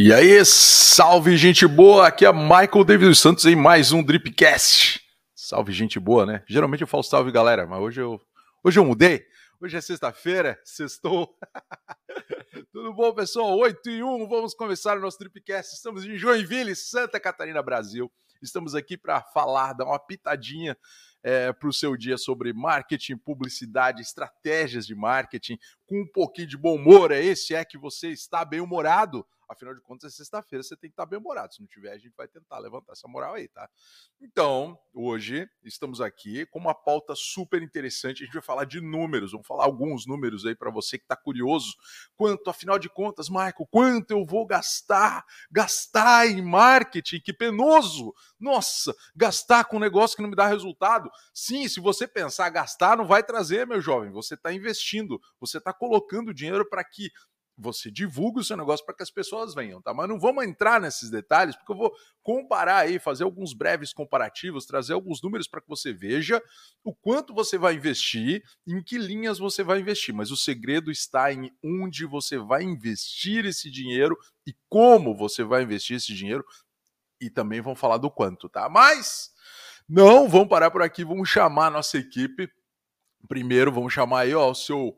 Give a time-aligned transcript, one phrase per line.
[0.00, 2.06] E aí, salve gente boa!
[2.06, 5.04] Aqui é Michael David dos Santos em mais um Dripcast.
[5.34, 6.44] Salve gente boa, né?
[6.46, 8.20] Geralmente eu falo salve galera, mas hoje eu,
[8.62, 9.26] hoje eu mudei.
[9.60, 11.36] Hoje é sexta-feira, sextou.
[12.70, 13.58] Tudo bom, pessoal?
[13.58, 15.74] 8 e 1, vamos começar o nosso Dripcast.
[15.74, 18.08] Estamos em Joinville, Santa Catarina, Brasil.
[18.40, 20.78] Estamos aqui para falar, dar uma pitadinha
[21.24, 25.58] é, para o seu dia sobre marketing, publicidade, estratégias de marketing,
[25.88, 27.10] com um pouquinho de bom humor.
[27.10, 29.26] É esse é que você está bem humorado?
[29.48, 31.54] Afinal de contas, é sexta-feira, você tem que estar bem humorado.
[31.54, 33.68] Se não tiver, a gente vai tentar levantar essa moral aí, tá?
[34.20, 38.22] Então, hoje estamos aqui com uma pauta super interessante.
[38.22, 41.16] A gente vai falar de números, vamos falar alguns números aí para você que está
[41.16, 41.74] curioso.
[42.14, 45.24] Quanto, afinal de contas, Michael, quanto eu vou gastar?
[45.50, 47.20] Gastar em marketing?
[47.20, 48.14] Que penoso!
[48.38, 51.10] Nossa, gastar com um negócio que não me dá resultado.
[51.32, 54.10] Sim, se você pensar gastar, não vai trazer, meu jovem.
[54.12, 57.10] Você está investindo, você está colocando dinheiro para que
[57.58, 59.92] você divulga o seu negócio para que as pessoas venham, tá?
[59.92, 61.92] Mas não vamos entrar nesses detalhes, porque eu vou
[62.22, 66.40] comparar aí, fazer alguns breves comparativos, trazer alguns números para que você veja
[66.84, 70.14] o quanto você vai investir, em que linhas você vai investir.
[70.14, 75.64] Mas o segredo está em onde você vai investir esse dinheiro e como você vai
[75.64, 76.44] investir esse dinheiro.
[77.20, 78.68] E também vamos falar do quanto, tá?
[78.68, 79.32] Mas
[79.88, 82.48] não vamos parar por aqui, vamos chamar a nossa equipe.
[83.26, 84.96] Primeiro, vamos chamar aí, ó, o seu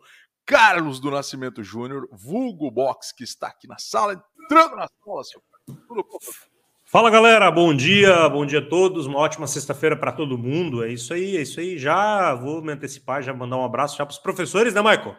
[0.51, 5.41] Carlos do Nascimento Júnior, vulgo box, que está aqui na sala, entrando na sala, seu
[6.85, 10.83] Fala galera, bom dia, bom dia a todos, uma ótima sexta-feira para todo mundo.
[10.83, 11.79] É isso aí, é isso aí.
[11.79, 15.17] Já vou me antecipar, já mandar um abraço já para os professores, né, Michael?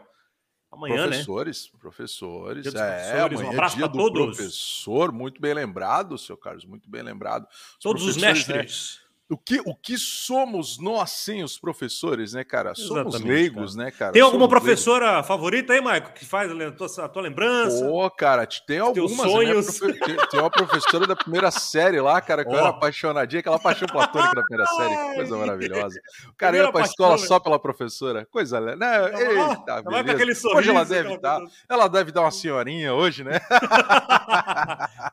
[0.69, 1.79] Amanhã, professores, né?
[1.79, 2.75] Professores, professores.
[2.75, 3.39] É, professores.
[3.39, 4.35] um abraço para todos.
[4.35, 7.47] Professor, muito bem lembrado, seu Carlos, muito bem lembrado.
[7.49, 8.99] Os todos os né, mestres.
[9.00, 9.00] Né?
[9.31, 12.75] O que, o que somos nós sem os professores, né, cara?
[12.75, 13.85] Somos Exatamente, leigos, cara.
[13.85, 14.11] né, cara?
[14.11, 15.27] Tem alguma somos professora leigos.
[15.27, 17.85] favorita aí, Maico, que faz a tua, a tua lembrança?
[17.85, 19.23] Pô, cara, tem algumas, né?
[19.23, 19.79] sonhos.
[19.79, 19.93] Né?
[20.29, 22.55] Tem, uma professora da primeira série lá, cara, que oh.
[22.55, 26.01] eu era apaixonadinha, aquela paixão platônica da primeira série, que coisa maravilhosa.
[26.27, 28.59] O cara ia pra escola só pela professora, coisa...
[28.59, 28.73] Né?
[28.73, 31.39] Eita, vai com aquele sorriso, hoje ela deve dar,
[31.69, 33.39] ela deve dar uma senhorinha hoje, né?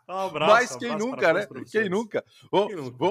[0.09, 1.47] um abraço, Mas quem um nunca, né?
[1.71, 2.25] Quem nunca?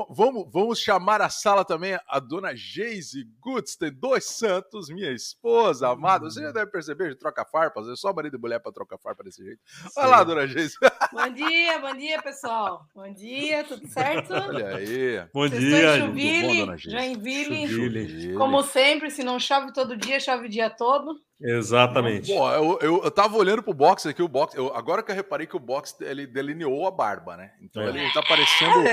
[0.09, 5.89] Vamos, vamos chamar chamar a sala também a dona Geise Gutsten dos Santos, minha esposa
[5.89, 6.25] amada.
[6.25, 6.53] Você já hum.
[6.53, 9.61] deve perceber, de troca farpas, é só marido e mulher para trocar farpa desse jeito.
[9.95, 10.75] Olha lá, dona Geise.
[11.13, 12.85] Bom dia, bom dia, pessoal.
[12.93, 14.33] Bom dia, tudo certo?
[14.33, 15.25] Olha aí.
[15.33, 18.33] Bom Vocês dia, Joinville, bom, Joinville.
[18.35, 21.15] Como sempre, se não chove todo dia, chove o dia todo.
[21.39, 22.33] Exatamente.
[22.33, 24.55] Bom, eu, eu, eu tava olhando pro box aqui, o box.
[24.55, 27.51] Eu, agora que eu reparei que o box ele delineou a barba, né?
[27.61, 27.89] Então é.
[27.89, 28.83] ele tá parecendo.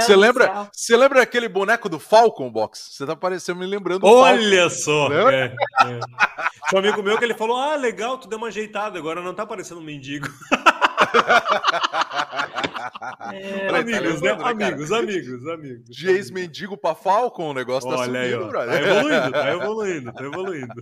[0.00, 0.68] Você lembra?
[0.70, 2.90] Você lembra aquele boneco do Falcon box?
[2.92, 4.06] Você tá parecendo me lembrando.
[4.06, 5.10] Olha só!
[5.12, 5.54] É, é.
[6.68, 9.34] Tinha um amigo meu que ele falou: Ah, legal, tu deu uma ajeitada, agora não
[9.34, 10.28] tá parecendo um mendigo.
[13.32, 14.30] É, amigos, né?
[14.30, 15.88] Amigos, amigos, amigos.
[15.88, 20.24] De ex-mendigo pra Falcon, o negócio tá Olha subindo, aí, Tá evoluindo, tá evoluindo, tá
[20.24, 20.74] evoluindo.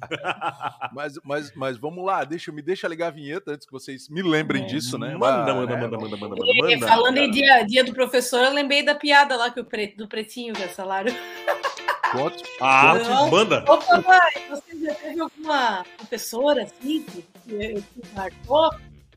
[0.92, 4.22] mas, mas, mas vamos lá, deixa, me deixa ligar a vinheta antes que vocês me
[4.22, 5.16] lembrem é, disso, né?
[5.16, 8.94] Manda, manda, manda, manda, manda, manda, Falando em dia, dia do professor, eu lembrei da
[8.94, 11.14] piada lá que o pre, do pretinho que é salário.
[12.12, 12.42] Conte.
[12.60, 13.30] Ah, Não.
[13.30, 13.64] manda.
[13.66, 17.84] Ô, papai, você já teve alguma professora assim que, que
[18.14, 18.70] marcou?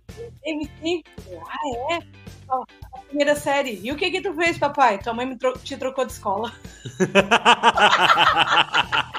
[0.09, 1.03] Sim.
[1.47, 1.99] Ah, é?
[2.49, 2.65] A
[3.07, 3.79] primeira série.
[3.83, 4.99] E o que que tu fez, papai?
[4.99, 6.51] Tua mãe tro te trocou de escola.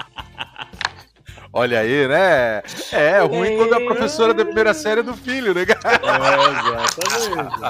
[1.57, 2.63] Olha aí, né?
[2.93, 3.57] É, é ruim é.
[3.57, 5.99] quando a professora da primeira série é do filho, né, cara?
[6.03, 6.81] É,
[7.31, 7.65] exatamente.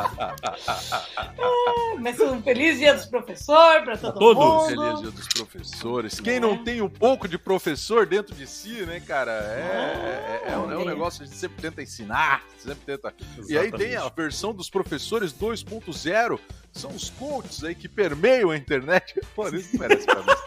[1.39, 4.45] é, mas um feliz dia dos professores para todo Todos.
[4.45, 4.67] mundo.
[4.67, 6.19] Feliz dia dos professores.
[6.19, 9.31] Quem não tem um pouco de professor dentro de si, né, cara?
[9.31, 13.15] É, é, é, um, é um negócio que a gente sempre tenta ensinar, sempre tenta.
[13.39, 13.53] Exatamente.
[13.53, 16.41] E aí tem a versão dos professores 2.0,
[16.73, 19.15] são os coaches aí que permeiam a internet.
[19.37, 20.46] Pô, isso merece pra mim.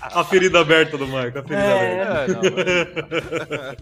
[0.00, 2.02] A ferida aberta do Marco, a ferida é.
[2.02, 2.46] aberta.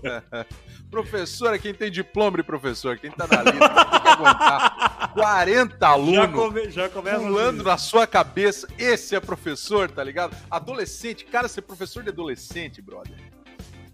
[0.02, 0.44] É, não,
[0.90, 6.14] Professora, quem tem diploma de professor, quem tá na lista, tem que aguentar 40 alunos
[6.14, 8.68] já come, já pulando na sua cabeça.
[8.78, 10.36] Esse é professor, tá ligado?
[10.50, 13.31] Adolescente, cara, ser professor de adolescente, brother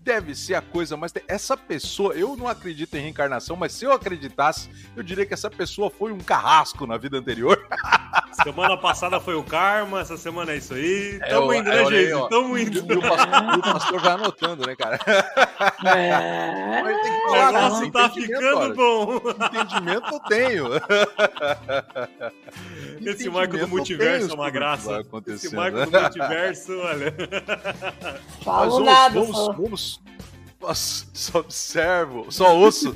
[0.09, 1.13] deve ser a coisa mais.
[1.29, 5.51] Essa pessoa, eu não acredito em reencarnação, mas se eu acreditasse, eu diria que essa
[5.51, 7.63] pessoa foi um carrasco na vida anterior.
[8.43, 11.19] Semana passada foi o karma, essa semana é isso aí.
[11.23, 12.29] É, Tamo indo, né, gente?
[12.29, 12.79] Tamo indo.
[12.79, 14.99] E o, pastor, o pastor vai anotando, né, cara?
[15.85, 16.83] É.
[16.83, 19.17] Mas tem que falar, o negócio tá ficando bom.
[19.17, 20.69] Entendimento eu tenho.
[23.11, 25.03] Esse Marco do multiverso é uma graça.
[25.27, 27.15] Esse Marco do multiverso, olha.
[28.45, 29.98] Falo nada, vamos, vamos,
[31.15, 32.93] Só observo, só ouço.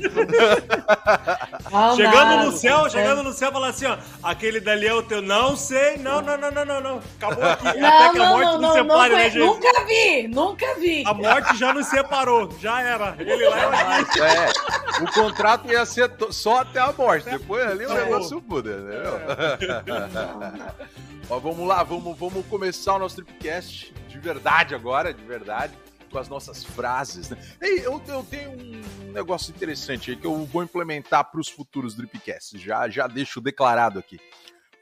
[1.96, 5.56] chegando no céu, chegando no céu, fala assim, ó, aquele dali é o teu, não
[5.56, 7.00] sei, não, não, não, não, não, não.
[7.16, 9.46] Acabou aqui, não, até que a morte não, nos separe, né, gente?
[9.46, 11.04] Nunca vi, nunca vi.
[11.06, 13.14] A morte já nos separou, já era.
[13.18, 17.94] Ele lá é, é, o contrato ia ser só até a morte, depois ali o
[17.94, 19.20] negócio muda, entendeu?
[19.28, 20.82] É.
[21.30, 25.72] Ó, vamos lá, vamos, vamos começar o nosso Tripcast de verdade agora, de verdade
[26.12, 27.30] com as nossas frases.
[27.30, 27.38] Né?
[27.62, 31.94] E eu, eu tenho um negócio interessante aí que eu vou implementar para os futuros
[31.94, 32.60] Dripcasts.
[32.60, 34.20] Já, já deixo declarado aqui.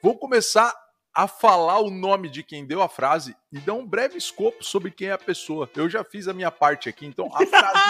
[0.03, 0.75] Vou começar
[1.15, 4.91] a falar o nome de quem deu a frase e dar um breve escopo sobre
[4.91, 5.69] quem é a pessoa.
[5.75, 7.81] Eu já fiz a minha parte aqui, então a frase.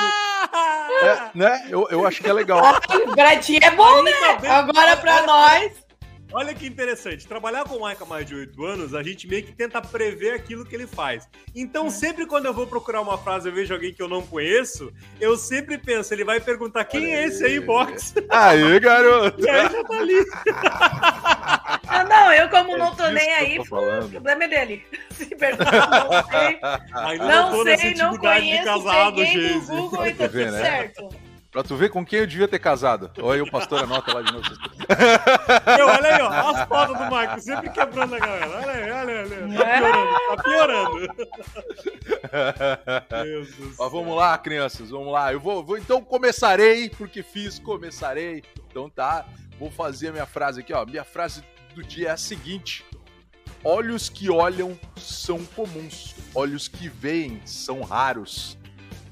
[1.05, 1.67] é, né?
[1.69, 2.61] Eu, eu acho que é legal.
[3.15, 4.13] Bratinho é bom, né?
[4.49, 5.90] Agora para nós.
[6.33, 7.27] Olha que interessante.
[7.27, 10.35] Trabalhar com o Mike há mais de oito anos, a gente meio que tenta prever
[10.35, 11.29] aquilo que ele faz.
[11.55, 11.91] Então, é.
[11.91, 15.37] sempre quando eu vou procurar uma frase e vejo alguém que eu não conheço, eu
[15.37, 18.15] sempre penso, ele vai perguntar quem Olha é esse aí, box?
[18.29, 19.41] Aí, garoto!
[19.45, 20.25] e aí já tá ali.
[21.93, 24.87] Ah, não, eu como é não tô nem aí, o problema é dele.
[25.11, 26.61] Se perguntar, não sei.
[26.93, 30.63] Ainda não, não sei, não conheço, casado, peguei no Google e tá tudo né?
[30.63, 31.30] certo.
[31.51, 33.11] Pra tu ver com quem eu devia ter casado.
[33.21, 34.49] Olha aí o pastor anota lá de novo.
[35.77, 36.29] Meu, olha aí, ó.
[36.29, 38.49] As fotos do Marco, sempre quebrando a galera.
[38.49, 39.57] Olha aí, olha aí.
[40.29, 41.09] Tá piorando.
[41.09, 43.75] Tá piorando.
[43.79, 45.33] Mas vamos lá, crianças, vamos lá.
[45.33, 48.45] Eu vou, vou, então começarei, porque fiz, começarei.
[48.71, 49.27] Então tá,
[49.59, 50.87] vou fazer a minha frase aqui, ó.
[50.87, 51.43] Minha frase
[51.75, 52.85] do dia é a seguinte.
[53.65, 58.57] Olhos que olham são comuns, olhos que veem são raros.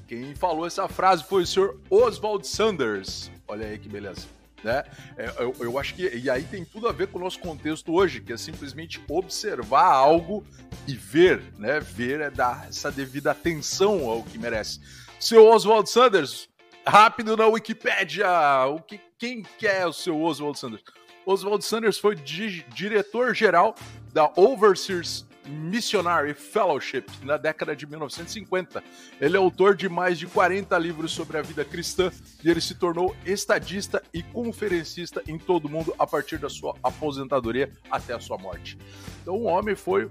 [0.09, 3.29] Quem falou essa frase foi o senhor Oswald Sanders.
[3.47, 4.25] Olha aí que beleza.
[4.63, 4.83] Né?
[5.15, 6.09] É, eu, eu, acho que.
[6.17, 9.85] E aí tem tudo a ver com o nosso contexto hoje, que é simplesmente observar
[9.85, 10.43] algo
[10.87, 11.79] e ver, né?
[11.79, 14.81] Ver é dar essa devida atenção ao que merece.
[15.19, 16.49] Seu Oswald Sanders,
[16.83, 18.27] rápido na Wikipédia.
[18.65, 20.81] O que, quem que é o seu Oswald Sanders?
[21.23, 23.75] Oswald Sanders foi di diretor-geral
[24.11, 28.83] da Overseers Missionary Fellowship na década de 1950.
[29.19, 32.11] Ele é autor de mais de 40 livros sobre a vida cristã
[32.43, 36.75] e ele se tornou estadista e conferencista em todo o mundo a partir da sua
[36.83, 38.77] aposentadoria até a sua morte.
[39.21, 40.09] Então o homem foi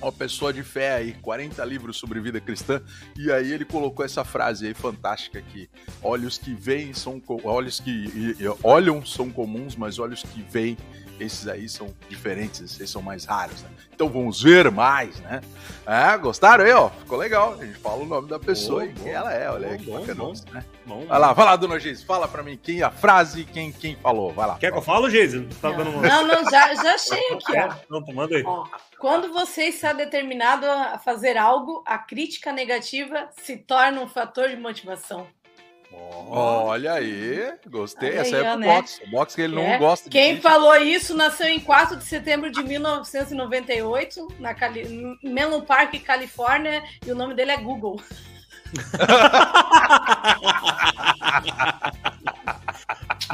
[0.00, 2.82] uma pessoa de fé aí, 40 livros sobre vida cristã,
[3.16, 5.68] e aí ele colocou essa frase aí fantástica aqui:
[6.02, 10.76] olhos que veem são olhos que olham são comuns, mas olhos que veem
[11.18, 13.68] esses aí são diferentes, esses são mais raros, né?
[13.94, 15.40] Então vamos ver mais, né?
[15.86, 16.90] É, gostaram aí, ó?
[16.90, 17.56] Ficou legal.
[17.58, 19.90] A gente fala o nome da pessoa bom, e quem ela é, olha aí que
[19.90, 20.14] bacana.
[20.14, 20.64] Bom, né?
[20.84, 23.96] bom, vai lá, vai lá, dona Geise, fala pra mim quem a frase quem, quem
[23.96, 24.32] falou.
[24.32, 24.58] Vai lá.
[24.58, 25.46] Quer que eu falo, Geise?
[25.62, 25.76] Tá não.
[25.78, 26.02] Dando uma...
[26.02, 27.74] não, não, já, já achei aqui, ó.
[27.88, 28.42] Não, tá, manda aí.
[28.44, 28.66] Ó,
[28.98, 34.56] quando você está determinado a fazer algo, a crítica negativa se torna um fator de
[34.56, 35.26] motivação.
[35.92, 38.10] Olha aí, gostei.
[38.10, 38.66] Olha Essa aí, é pro né?
[38.66, 39.00] box.
[39.06, 39.72] O box que ele é.
[39.72, 45.18] não gosta Quem falou isso nasceu em 4 de setembro de 1998, na Cali...
[45.22, 48.00] Menlo Park, Califórnia, e o nome dele é Google.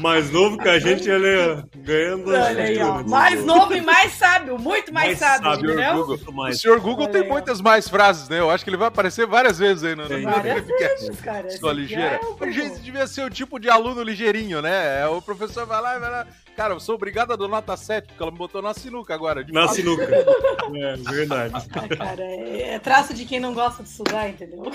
[0.01, 2.29] mais novo que a gente, ele é ganhando.
[2.29, 3.03] Olha aí, ó.
[3.05, 6.07] Mais novo e mais sábio, muito mais, mais sábio, sábio entendeu?
[6.07, 6.33] Google.
[6.33, 6.57] Mais.
[6.57, 8.41] O senhor Google Olha tem aí, muitas mais frases, né?
[8.41, 11.51] Eu acho que ele vai aparecer várias vezes aí no, no várias vezes, cara.
[11.51, 12.21] Sua ligeira.
[12.23, 15.03] É o gente devia ser o tipo de aluno ligeirinho, né?
[15.03, 16.27] É, o professor vai lá e vai lá.
[16.57, 19.43] Cara, eu sou obrigado a dar nota 7, porque ela me botou na sinuca agora.
[19.49, 19.77] na fato.
[19.77, 20.05] sinuca.
[20.05, 21.55] é, verdade.
[21.55, 21.63] Ah,
[21.97, 24.65] cara, é, é traço de quem não gosta de estudar, entendeu?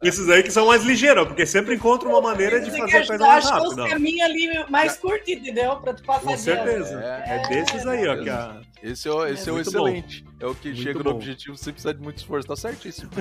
[0.00, 3.26] Esses aí que são mais ligeiros, porque sempre encontra uma maneira de fazer a coisa
[3.26, 3.66] mais rápida.
[3.66, 5.76] Acho que caminho ali mais curto, entendeu?
[5.76, 7.00] Pra tu passar Com certeza.
[7.02, 8.22] É, é, desses aí, ó.
[8.22, 8.60] Que a...
[8.82, 10.22] Esse é, esse é, é o excelente.
[10.22, 10.30] Bom.
[10.40, 11.10] É o que muito chega bom.
[11.10, 12.46] no objetivo sem precisar de muito esforço.
[12.46, 13.10] Tá certíssimo.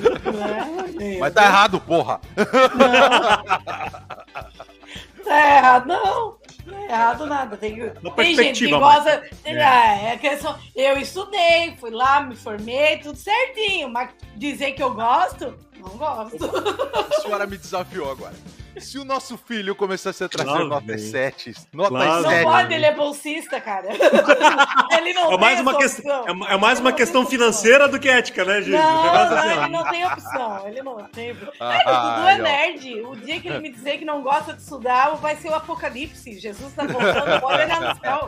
[0.99, 2.19] É, Mas tá errado, porra.
[2.37, 2.43] Não.
[5.23, 6.37] Tá errado, não.
[6.65, 7.57] Não é errado nada.
[7.57, 7.75] Tem,
[8.15, 9.23] tem gente que gosta.
[9.43, 10.13] Tem, é.
[10.13, 13.89] é questão, eu estudei, fui lá, me formei, tudo certinho.
[13.89, 16.49] Mas dizer que eu gosto, não gosto.
[17.17, 18.35] A senhora me desafiou agora.
[18.77, 22.23] Se o nosso filho começasse a trazer claro, nota 7, nota claro.
[22.23, 22.35] 7.
[22.35, 23.87] Não pode, ele é bolsista, cara.
[24.97, 28.61] ele não é mais uma questão, é, mais uma questão financeira do que ética, né,
[28.61, 28.71] gente?
[28.71, 30.67] Não, não, assim, ele não tem opção.
[30.67, 31.37] Ele não tem.
[31.59, 33.01] Ah, o Dudu é nerd.
[33.01, 36.39] O dia que ele me dizer que não gosta de estudar, vai ser o apocalipse.
[36.39, 38.27] Jesus tá voltando, pode olhar no céu.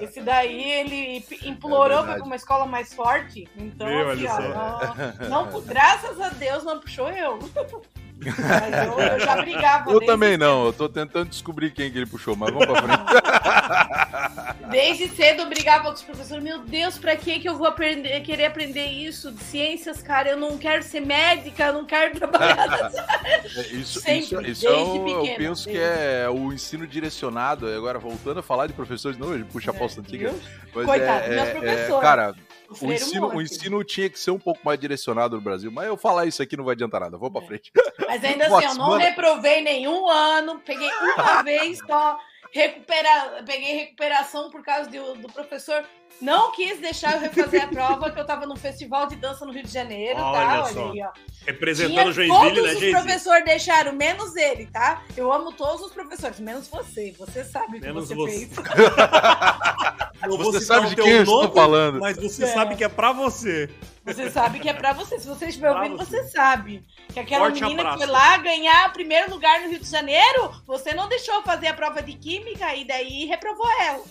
[0.00, 3.48] Esse daí ele implorou é para uma escola mais forte.
[3.56, 7.38] Então, Meu, assim, ó, não, não, graças a Deus não puxou eu.
[8.20, 9.90] Mas eu, eu já brigava.
[9.90, 14.64] Eu também não, eu tô tentando descobrir quem que ele puxou, mas vamos pra frente.
[14.70, 16.42] Desde cedo eu brigava com os professores.
[16.42, 20.30] Meu Deus, pra que que eu vou aprender, querer aprender isso de ciências, cara?
[20.30, 23.04] Eu não quero ser médica, eu não quero trabalhar nessa
[23.56, 25.94] É, Isso, Sempre, isso, isso desde é o, eu penso que desde.
[25.94, 27.66] é o ensino direcionado.
[27.68, 30.30] Agora, voltando a falar de professores, não, ele puxa a pauta antiga.
[30.30, 30.40] Viu?
[30.74, 31.90] Mas Coitado, é, meus é- professores.
[31.94, 32.34] é, cara,
[32.68, 35.70] O o ensino, o ensino tinha que ser um pouco mais direcionado no Brasil.
[35.70, 37.16] Mas eu falar isso aqui não vai adiantar nada.
[37.16, 37.46] Vou pra É.
[37.46, 37.70] frente.
[38.06, 42.18] Mas ainda assim, eu não reprovei nenhum ano, peguei uma vez só,
[42.54, 43.42] recupera...
[43.44, 45.84] peguei recuperação por causa do, do professor.
[46.20, 49.52] Não quis deixar eu refazer a prova, que eu tava num festival de dança no
[49.52, 50.62] Rio de Janeiro, Olha tá?
[50.62, 50.92] Olha só.
[50.92, 51.10] aí, ó.
[51.44, 52.90] Representando Tinha Joinville, todos né, os Geise?
[52.92, 55.02] professores deixaram, menos ele, tá?
[55.16, 57.12] Eu amo todos os professores, menos você.
[57.18, 58.46] Você sabe o que Menos você, você.
[58.46, 58.50] fez.
[60.38, 62.00] Você sabe de quem eu estou falando.
[62.00, 62.46] Mas você É.
[62.46, 63.68] sabe que é pra você.
[64.04, 65.18] Você sabe que é pra você.
[65.18, 66.22] Se você estiver ouvindo, você.
[66.22, 66.84] você sabe.
[67.12, 67.98] Que aquela Forte menina abraço.
[67.98, 71.74] que foi lá ganhar primeiro lugar no Rio de Janeiro, você não deixou fazer a
[71.74, 74.02] prova de química e daí reprovou ela.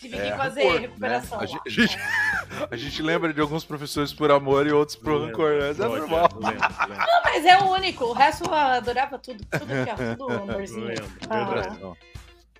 [0.00, 0.80] Tive que É, fazer rancor, né?
[0.80, 1.40] recuperação.
[1.46, 1.98] Gente, a gente-
[2.70, 5.52] a gente lembra de alguns professores por amor e outros por rancor.
[5.58, 5.70] né?
[5.70, 6.28] Isso é Lembro, normal.
[6.34, 8.04] lembro, lembro, Não, mas é o único.
[8.04, 9.42] O resto eu adorava tudo.
[9.50, 10.16] Tudo aqui, ó.
[10.16, 10.86] Tudo amorzinho.
[10.86, 11.06] lembro.
[11.30, 11.94] Ah.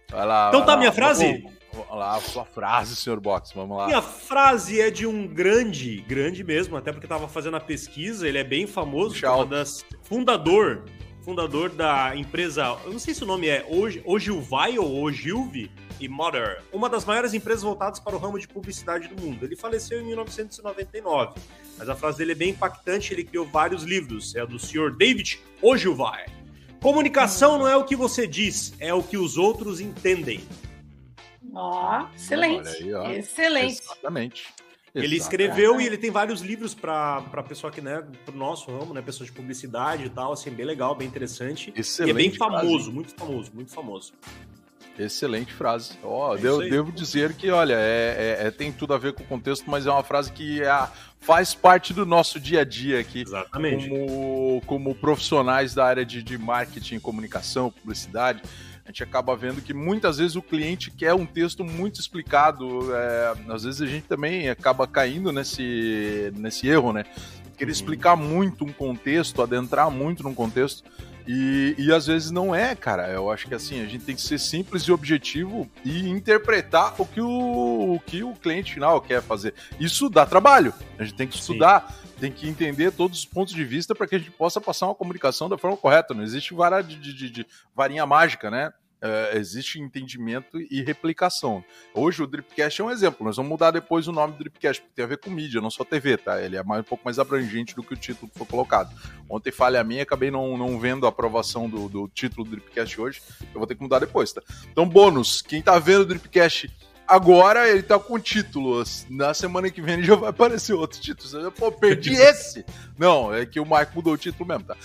[0.08, 0.76] Vai lá, Então vai tá, lá.
[0.78, 1.44] minha frase?
[1.90, 3.52] Lá, a sua frase, senhor Box.
[3.54, 3.86] Vamos lá.
[3.86, 8.38] Minha frase é de um grande, grande mesmo, até porque tava fazendo a pesquisa, ele
[8.38, 9.50] é bem famoso, alto.
[9.50, 10.84] das fundador,
[11.22, 16.08] fundador da empresa, eu não sei se o nome é Ogi- Ogilvy ou Ogilvy e
[16.08, 19.44] Mother, uma das maiores empresas voltadas para o ramo de publicidade do mundo.
[19.44, 21.40] Ele faleceu em 1999,
[21.78, 24.94] mas a frase dele é bem impactante, ele criou vários livros, é a do senhor
[24.94, 26.26] David Ogilvy.
[26.80, 30.40] Comunicação não é o que você diz, é o que os outros entendem.
[31.58, 32.68] Ó, excelente.
[32.68, 33.10] Olha aí, ó.
[33.12, 33.80] Excelente.
[33.82, 34.54] Exatamente.
[34.94, 35.20] Ele Exatamente.
[35.22, 39.26] escreveu e ele tem vários livros para pessoa que, né, pro nosso ramo, né, pessoa
[39.26, 41.72] de publicidade e tal, assim, bem legal, bem interessante.
[41.76, 42.54] Excelente e é bem frase.
[42.66, 44.12] famoso, muito famoso, muito famoso.
[44.98, 45.92] Excelente frase.
[46.02, 46.70] Ó, É devo, isso aí.
[46.70, 49.86] devo dizer que, olha, é, é- é- tem tudo a ver com o contexto, mas
[49.86, 53.20] é uma frase que é a- faz parte do nosso dia a dia aqui.
[53.20, 53.88] Exatamente.
[53.90, 58.40] Como, como profissionais da área de, de marketing, comunicação, publicidade,
[58.86, 62.94] a gente acaba vendo que muitas vezes o cliente quer um texto muito explicado.
[62.94, 67.04] é, às vezes a gente também acaba caindo nesse, nesse erro, né?
[67.58, 67.72] Querer Uhum.
[67.72, 70.84] explicar muito um contexto, adentrar muito num contexto.
[71.26, 73.08] E, e às vezes não é, cara.
[73.08, 77.06] Eu acho que assim, a gente tem que ser simples e objetivo e interpretar o
[77.06, 79.52] que o, o que o cliente final quer fazer.
[79.80, 80.72] Isso dá trabalho.
[80.98, 81.40] A gente tem que Sim.
[81.40, 84.86] estudar, tem que entender todos os pontos de vista para que a gente possa passar
[84.86, 86.14] uma comunicação da forma correta.
[86.14, 88.72] Não existe vara de, de- de- de varinha mágica, né?
[89.00, 91.62] É, existe entendimento e replicação.
[91.94, 93.26] Hoje o Dripcast é um exemplo.
[93.26, 95.70] Nós vamos mudar depois o nome do Dripcast, porque tem a ver com mídia, não
[95.70, 96.40] só TV, tá?
[96.42, 98.90] Ele é mais, um pouco mais abrangente do que o título que foi colocado.
[99.28, 103.22] Ontem falha minha, acabei não, não vendo a aprovação do, do título do Dripcast hoje.
[103.52, 104.42] Eu vou ter que mudar depois, tá?
[104.70, 106.70] Então, bônus, quem tá vendo o Dripcast
[107.06, 108.82] agora, ele tá com título.
[109.08, 111.28] Na semana que vem já vai aparecer outro título.
[111.28, 112.64] Você, Pô, perdi esse!
[112.98, 114.76] Não, é que o Mike mudou o título mesmo, tá?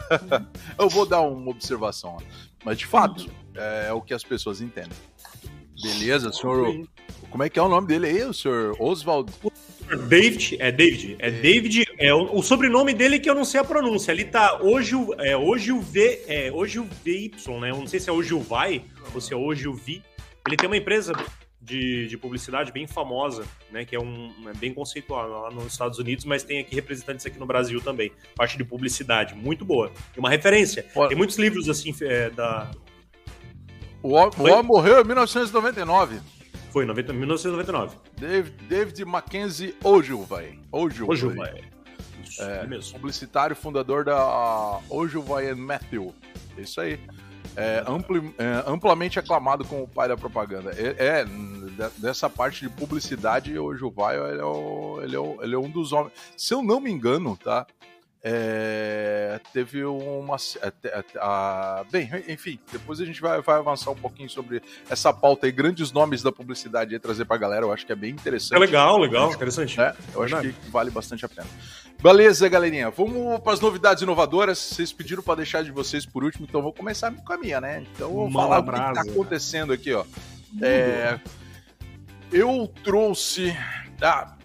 [0.78, 2.18] Eu vou dar uma observação.
[2.20, 2.55] ó.
[2.66, 4.98] Mas, de fato, é o que as pessoas entendem.
[5.80, 6.84] Beleza, senhor.
[7.30, 9.32] Como é que é o nome dele aí, o senhor Oswald?
[10.08, 13.64] David, é David, é David, é o, o sobrenome dele que eu não sei a
[13.64, 14.10] pronúncia.
[14.10, 17.30] Ali tá hoje o é hoje o V, é hoje o VY,
[17.60, 17.70] né?
[17.70, 18.82] Eu não sei se é hoje o Vai
[19.14, 20.02] ou se é hoje o Vi.
[20.44, 21.12] Ele tem uma empresa
[21.66, 23.84] de, de publicidade bem famosa, né?
[23.84, 27.38] Que é um é bem conceitual lá nos Estados Unidos, mas tem aqui representantes aqui
[27.38, 28.12] no Brasil também.
[28.36, 29.90] Parte de publicidade, muito boa.
[30.16, 30.84] E uma referência.
[31.08, 32.70] Tem muitos livros assim é, da
[34.02, 36.20] O o morreu em 1999.
[36.70, 37.96] foi 90, 1999.
[38.16, 40.60] David, David Mackenzie Ogilvy.
[40.70, 41.10] Ogilvy.
[41.10, 41.64] Hoje o Vai.
[42.22, 42.66] Isso, É.
[42.66, 42.98] mesmo.
[42.98, 46.14] Publicitário, fundador da Ogilvy and Matthew.
[46.56, 46.98] É Isso aí.
[47.56, 50.72] É, ampli- é, amplamente aclamado como o pai da propaganda.
[50.76, 53.74] É, é, de- dessa parte de publicidade, o
[54.30, 56.12] ele é, o- ele, é o- ele é um dos homens.
[56.36, 57.66] Se eu não me engano, tá?
[58.22, 60.36] É, teve uma.
[60.60, 64.60] é, te- é, a- bem, enfim, depois a gente vai, vai avançar um pouquinho sobre
[64.90, 67.64] essa pauta aí, grandes nomes da publicidade e trazer pra galera.
[67.64, 68.56] Eu acho que é bem interessante.
[68.56, 69.78] É legal, legal, interessante.
[69.78, 69.94] né?
[70.12, 71.46] Eu acho que vale bastante a pena.
[72.02, 72.90] Beleza, galerinha.
[72.90, 74.58] Vamos para as novidades inovadoras.
[74.58, 77.60] Vocês pediram para deixar de vocês por último, então eu vou começar com a minha,
[77.60, 77.84] né?
[77.94, 79.00] Então eu vou Manda falar o que brasa.
[79.00, 80.04] está acontecendo aqui, ó.
[80.62, 81.18] É,
[82.32, 83.56] eu trouxe.
[84.02, 84.35] Ah,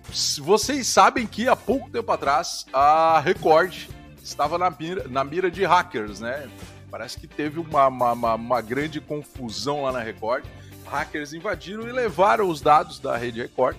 [0.42, 3.74] vocês sabem que há pouco tempo atrás a Record
[4.22, 6.50] estava na mira, na mira de hackers, né?
[6.90, 10.44] Parece que teve uma, uma, uma- grande confusão lá na Record.
[10.86, 13.78] Hackers invadiram e levaram os dados da rede Record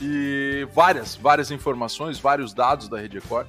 [0.00, 3.48] e várias, várias informações, vários dados da Rede Record.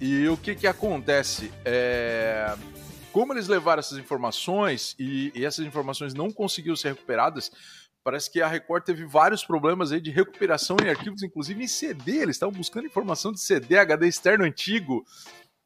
[0.00, 1.52] e o que que acontece?
[1.64, 2.52] É...
[3.12, 7.50] Como eles levaram essas informações e, e essas informações não conseguiram ser recuperadas,
[8.08, 12.22] parece que a Record teve vários problemas aí de recuperação em arquivos, inclusive em CD.
[12.22, 15.04] Eles estavam buscando informação de CD, HD externo antigo,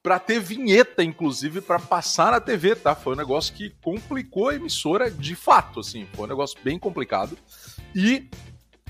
[0.03, 2.97] para ter vinheta, inclusive, para passar na TV, tá?
[2.97, 6.05] Foi um negócio que complicou a emissora de fato, assim.
[6.15, 7.39] Foi um negócio bem complicado.
[7.95, 8.29] E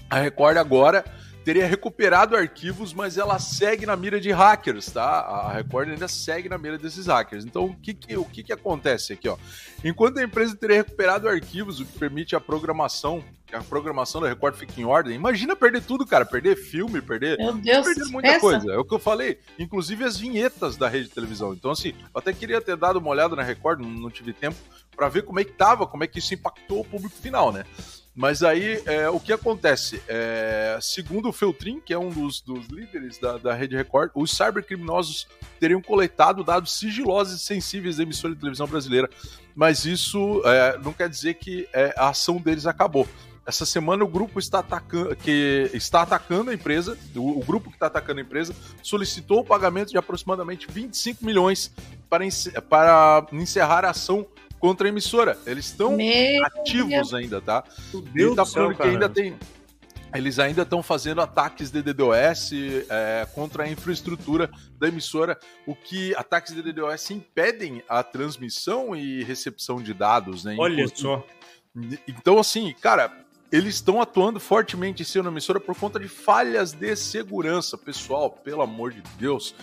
[0.09, 1.05] a Record agora
[1.45, 5.03] teria recuperado arquivos, mas ela segue na mira de hackers, tá?
[5.03, 7.45] A Record ainda segue na mira desses hackers.
[7.45, 9.37] Então, o que que, o que, que acontece aqui, ó?
[9.85, 14.29] Enquanto a empresa teria recuperado arquivos, o que permite a programação, que a programação da
[14.29, 18.29] Record fique em ordem, imagina perder tudo, cara, perder filme, perder, Meu Deus, perder muita
[18.29, 18.41] essa?
[18.41, 18.73] coisa.
[18.73, 21.53] É o que eu falei, inclusive as vinhetas da rede de televisão.
[21.53, 24.57] Então, assim, eu até queria ter dado uma olhada na Record, não, tive tempo,
[24.95, 27.65] para ver como é que tava, como é que isso impactou o público final, né?
[28.15, 30.03] Mas aí, é, o que acontece?
[30.07, 34.37] É, segundo o Feltrin, que é um dos, dos líderes da, da Rede Record, os
[34.37, 35.27] cybercriminosos
[35.59, 39.09] teriam coletado dados sigilosos e sensíveis da emissora de televisão brasileira.
[39.55, 43.09] Mas isso é, não quer dizer que é, a ação deles acabou.
[43.47, 47.77] Essa semana o grupo está atacando, que está atacando a empresa, o, o grupo que
[47.77, 51.73] está atacando a empresa, solicitou o pagamento de aproximadamente 25 milhões
[52.11, 52.25] para,
[52.69, 54.27] para encerrar a ação
[54.63, 55.37] contra a emissora.
[55.45, 57.65] Eles estão Meu ativos ainda, tá?
[57.93, 59.37] Meu Ele Deus tá do céu, falando que ainda tem.
[60.15, 62.53] Eles ainda estão fazendo ataques de DDoS
[62.89, 69.25] é, contra a infraestrutura da emissora, o que ataques de DDoS impedem a transmissão e
[69.25, 70.55] recepção de dados, né?
[70.59, 71.27] Olha Inclusive- só.
[72.07, 73.11] Então, assim, cara,
[73.51, 77.77] eles estão atuando fortemente em cima da emissora por conta de falhas de segurança.
[77.79, 79.55] Pessoal, pelo amor de Deus,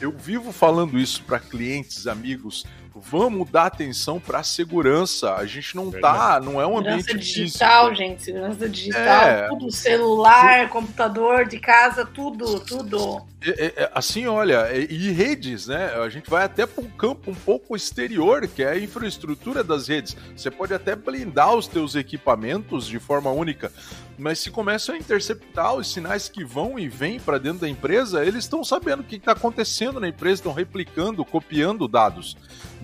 [0.00, 2.64] eu vivo falando isso para clientes, amigos.
[2.94, 5.34] Vamos dar atenção para a segurança.
[5.34, 7.46] A gente não tá, não é um ambiente Segurança físico.
[7.46, 8.22] digital, gente.
[8.22, 9.22] Segurança digital.
[9.22, 9.48] É.
[9.48, 9.70] Tudo.
[9.70, 13.24] Celular, computador, de casa, tudo, tudo.
[13.42, 15.94] É, é, é, assim, olha, é, e redes, né?
[15.94, 19.88] A gente vai até para um campo um pouco exterior, que é a infraestrutura das
[19.88, 20.16] redes.
[20.36, 23.72] Você pode até blindar os teus equipamentos de forma única,
[24.18, 28.24] mas se começam a interceptar os sinais que vão e vêm para dentro da empresa,
[28.24, 32.36] eles estão sabendo o que está acontecendo na empresa, estão replicando, copiando dados.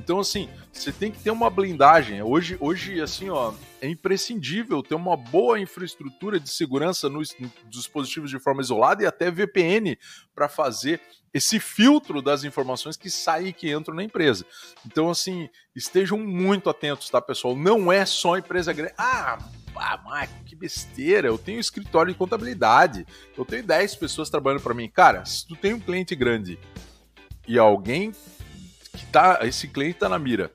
[0.07, 2.23] Então, assim, você tem que ter uma blindagem.
[2.23, 8.31] Hoje, hoje assim, ó, é imprescindível ter uma boa infraestrutura de segurança nos nos dispositivos
[8.31, 9.99] de forma isolada e até VPN
[10.33, 11.01] para fazer
[11.35, 14.47] esse filtro das informações que saem e que entram na empresa.
[14.87, 17.57] Então, assim, estejam muito atentos, tá, pessoal?
[17.57, 18.95] Não é só empresa grande.
[18.97, 19.41] Ah,
[19.75, 21.27] ah, Michael, que besteira.
[21.27, 23.05] Eu tenho escritório de contabilidade.
[23.37, 24.89] Eu tenho 10 pessoas trabalhando para mim.
[24.89, 26.61] Cara, se tu tem um cliente grande
[27.49, 28.13] e alguém
[28.97, 29.39] que tá.
[29.43, 30.51] Esse cliente tá na mira.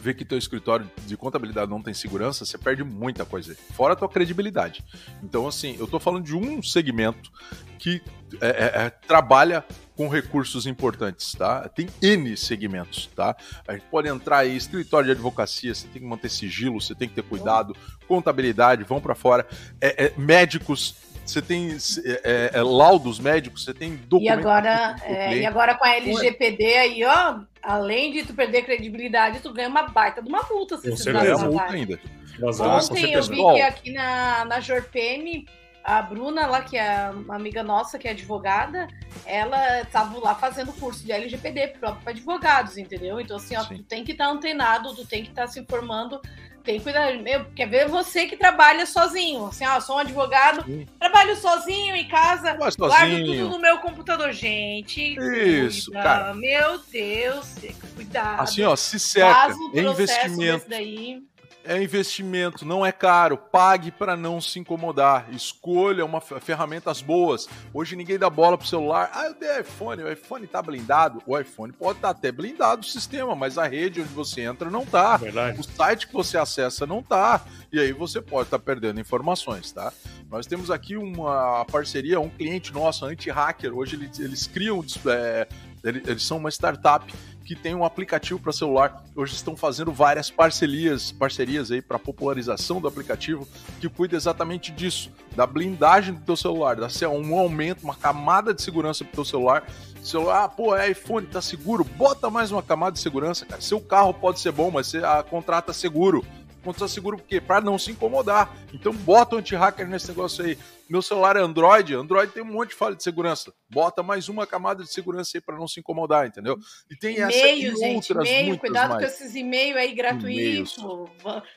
[0.00, 3.54] Vê que teu escritório de contabilidade não tem segurança, você perde muita coisa.
[3.72, 4.84] Fora a tua credibilidade.
[5.22, 7.30] Então, assim, eu tô falando de um segmento
[7.78, 8.02] que
[8.40, 9.64] é, é, é, trabalha
[9.96, 11.68] com recursos importantes, tá?
[11.68, 13.36] Tem N segmentos, tá?
[13.66, 17.08] A gente pode entrar aí, escritório de advocacia, você tem que manter sigilo, você tem
[17.08, 17.76] que ter cuidado,
[18.08, 19.46] contabilidade, vão para fora,
[19.80, 21.76] é, é, médicos, você tem
[22.24, 24.38] é, é, laudos médicos, você tem E documentos.
[24.38, 29.40] agora, do é, e agora com a LGPD aí, ó, além de tu perder credibilidade,
[29.40, 31.26] tu ganha uma baita de uma multa se Com tu certeza.
[31.26, 31.48] É a vazar.
[31.50, 32.00] multa ainda.
[32.40, 35.46] Vazar, Ontem eu vi que aqui na, na Jorpem,
[35.84, 38.86] a Bruna lá, que é uma amiga nossa, que é advogada,
[39.26, 43.20] ela estava lá fazendo curso de LGPD próprio para advogados, entendeu?
[43.20, 43.78] Então, assim, ó, Sim.
[43.78, 46.20] tu tem que estar antenado, tu tem que estar se informando,
[46.62, 47.14] tem que cuidar.
[47.18, 49.46] Meu, quer ver você que trabalha sozinho?
[49.46, 50.86] Assim, ó, sou um advogado, Sim.
[50.98, 54.32] trabalho sozinho em casa, Mas guardo tudo no meu computador.
[54.32, 56.02] Gente, Isso, cuida.
[56.02, 56.34] cara.
[56.34, 57.54] Meu Deus,
[57.94, 58.40] cuidado.
[58.40, 59.34] Assim, ó, se cerca.
[59.34, 60.68] Faz um investimento.
[60.68, 61.22] daí.
[61.64, 63.36] É investimento, não é caro.
[63.36, 65.26] Pague para não se incomodar.
[65.32, 67.48] Escolha uma fe- ferramentas boas.
[67.72, 69.10] Hoje ninguém dá bola pro celular.
[69.14, 71.22] Ah, eu dei iPhone, o iPhone tá blindado.
[71.26, 74.84] O iPhone pode estar até blindado o sistema, mas a rede onde você entra não
[74.84, 75.16] tá.
[75.16, 75.60] Verdade.
[75.60, 77.44] O site que você acessa não tá.
[77.72, 79.92] E aí você pode estar perdendo informações, tá?
[80.30, 83.72] Nós temos aqui uma parceria, um cliente nosso, anti-hacker.
[83.76, 84.84] Hoje eles, eles criam.
[85.06, 85.46] é,
[85.82, 87.12] eles, são uma startup
[87.44, 89.02] que tem um aplicativo para celular.
[89.16, 93.46] Hoje estão fazendo várias parcerias, parcerias aí para popularização do aplicativo
[93.80, 98.62] que cuida exatamente disso, da blindagem do teu celular, da um aumento, uma camada de
[98.62, 99.64] segurança pro teu celular.
[100.02, 101.84] Celular, ah, pô, é iPhone, tá seguro?
[101.84, 103.60] Bota mais uma camada de segurança, cara.
[103.60, 106.24] Seu carro pode ser bom, mas você ah, contrata seguro.
[106.62, 107.40] Contrata seguro por quê?
[107.40, 108.54] Para não se incomodar.
[108.72, 110.58] Então bota o anti-hacker nesse negócio aí.
[110.88, 113.50] Meu celular é Android, Android tem um monte de falha de segurança.
[113.70, 116.58] Bota mais uma camada de segurança aí para não se incomodar, entendeu?
[116.90, 119.00] E tem essa e-mail, gente, e-mail, cuidado mais.
[119.00, 120.76] com esses e-mails aí gratuitos.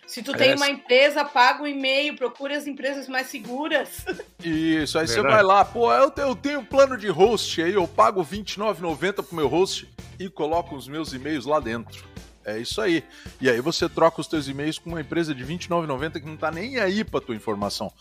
[0.07, 4.05] Se tu tem uma empresa, paga o um e-mail, procure as empresas mais seguras.
[4.41, 5.07] Isso, aí Verdade.
[5.07, 8.21] você vai lá, pô, eu tenho, eu tenho um plano de host aí, eu pago
[8.21, 12.14] R$29,90 pro meu host e coloco os meus e-mails lá dentro.
[12.45, 13.03] É isso aí.
[13.41, 16.51] E aí você troca os teus e-mails com uma empresa de R$29,90 que não tá
[16.51, 17.91] nem aí pra tua informação.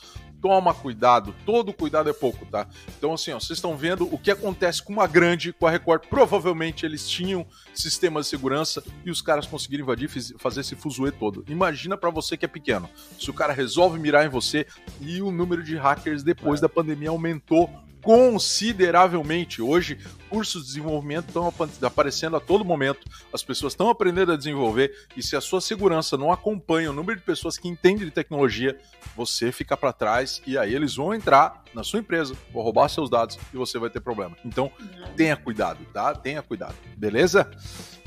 [0.42, 2.68] Toma cuidado, todo cuidado é pouco, tá?
[2.98, 6.02] Então, assim, ó, vocês estão vendo o que acontece com uma grande, com a Record.
[6.08, 11.42] Provavelmente eles tinham sistema de segurança e os caras conseguiram invadir, fazer esse fuzuê todo.
[11.48, 12.90] Imagina para você que é pequeno.
[13.18, 14.66] Se o cara resolve mirar em você
[15.00, 16.62] e o número de hackers depois é.
[16.62, 17.70] da pandemia aumentou
[18.04, 19.62] consideravelmente.
[19.62, 24.92] Hoje, cursos de desenvolvimento estão aparecendo a todo momento, as pessoas estão aprendendo a desenvolver,
[25.16, 28.78] e se a sua segurança não acompanha o número de pessoas que entendem de tecnologia,
[29.16, 33.08] você fica para trás e aí eles vão entrar na sua empresa, vão roubar seus
[33.08, 34.36] dados e você vai ter problema.
[34.44, 34.70] Então,
[35.16, 36.14] tenha cuidado, tá?
[36.14, 37.50] Tenha cuidado, beleza?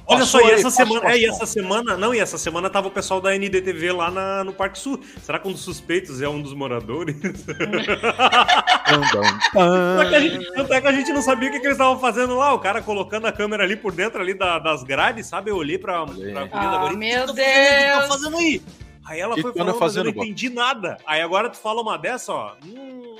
[0.07, 2.91] Olha só, e essa semana, é, e essa semana, não, e essa semana tava o
[2.91, 4.99] pessoal da NDTV lá na, no Parque Sul.
[5.21, 7.15] Será que um dos suspeitos é um dos moradores?
[9.53, 11.99] Só que a gente, até que a gente não sabia o que, que eles estavam
[11.99, 12.53] fazendo lá.
[12.53, 15.51] O cara colocando a câmera ali por dentro ali da, das grades, sabe?
[15.51, 17.29] Eu olhei pra, pra ah, Meu Deus!
[17.29, 18.61] O que tá fazendo aí?
[19.05, 20.97] Aí ela foi falando, fazendo, mas eu não entendi nada.
[21.05, 22.55] Aí agora tu fala uma dessa, ó.
[22.65, 23.15] Hum,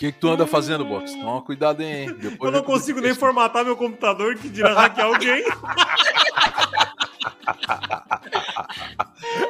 [0.00, 1.12] que, que tu anda fazendo, Box?
[1.12, 2.16] Toma cuidado, hein?
[2.18, 5.44] Depois eu não consigo nem formatar meu computador que dirá hackear alguém.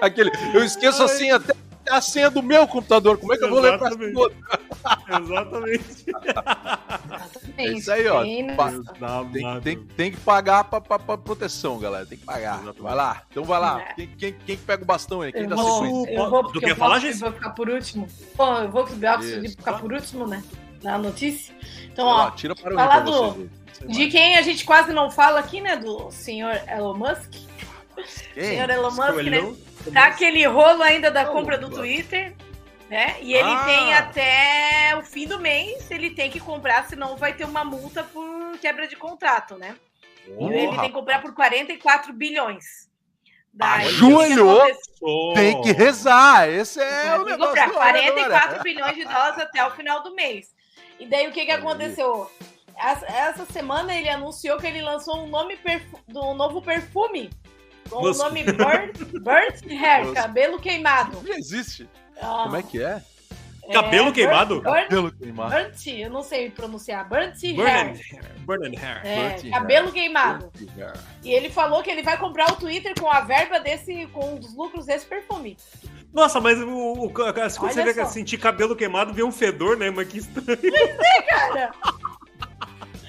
[0.03, 1.05] Aquele, eu esqueço Ai.
[1.05, 1.55] assim até
[1.91, 3.19] a senha do meu computador.
[3.19, 3.91] Como é que eu vou ler pra
[5.21, 6.07] Exatamente.
[7.57, 8.23] É isso aí, ó.
[8.23, 12.07] Tem, tem, tem, que pagar pra, pra, pra, proteção, galera.
[12.07, 12.55] Tem que pagar.
[12.55, 12.83] Exatamente.
[12.83, 13.23] Vai lá.
[13.31, 13.81] Então vai lá.
[13.81, 13.95] É.
[13.95, 15.33] Quem, quem, quem pega o bastão aí?
[15.33, 18.09] Quem eu dá vou, eu vou, porque eu falar, posso, vou ficar por último.
[18.37, 20.43] Bom, eu vou ficar por último, né?
[20.83, 21.55] Na notícia.
[21.93, 23.51] Então, ó, lá, tira para falar do,
[23.87, 25.77] de quem a gente quase não fala aqui, né?
[25.77, 27.50] Do senhor Elon Musk.
[28.35, 28.45] Quem?
[28.45, 29.55] Senhor Elon Musk, né?
[29.93, 32.35] Tá aquele rolo ainda da compra do Twitter,
[32.89, 33.17] né?
[33.21, 33.65] E ele ah.
[33.65, 38.03] tem até o fim do mês, ele tem que comprar, senão vai ter uma multa
[38.03, 39.77] por quebra de contrato, né?
[40.37, 42.91] Oh, e ele tem que comprar por 44 bilhões.
[43.53, 44.63] Daí, Ajoelhou,
[45.35, 46.49] tem que rezar.
[46.49, 47.47] Esse é o negócio.
[47.47, 50.55] Comprar 44 bilhões de dólares até o final do mês.
[50.99, 52.31] E daí o que, que aconteceu?
[52.77, 55.59] Essa semana ele anunciou que ele lançou um nome
[56.09, 57.31] do novo perfume
[57.91, 61.21] com o nome Burnt, burnt Hair, cabelo queimado.
[61.23, 61.89] Não existe.
[62.21, 62.43] Ah.
[62.45, 63.03] Como é que é?
[63.73, 64.61] Cabelo é, queimado?
[64.63, 65.51] Burnt, cabelo queimado.
[65.51, 67.09] Burnt, eu não sei pronunciar.
[67.09, 67.97] Burnt Hair.
[68.41, 69.01] Burnt Hair.
[69.05, 69.93] É, burnt cabelo hair.
[69.93, 70.53] queimado.
[70.77, 70.93] Hair.
[71.23, 74.55] E ele falou que ele vai comprar o Twitter com a verba desse, com os
[74.55, 75.57] lucros desse perfume.
[76.13, 77.13] Nossa, mas o, o,
[77.49, 79.91] se você vê, sentir cabelo queimado, vê um fedor, né?
[79.91, 80.59] Mas que estranho.
[80.59, 81.71] Pois é, cara.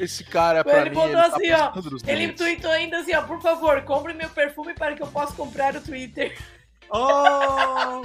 [0.01, 1.71] Esse cara, pra ele mim, ele, tá assim, ó,
[2.07, 5.75] ele tweetou ainda assim, ó, por favor, compre meu perfume para que eu possa comprar
[5.75, 6.35] o Twitter.
[6.89, 8.01] Oh!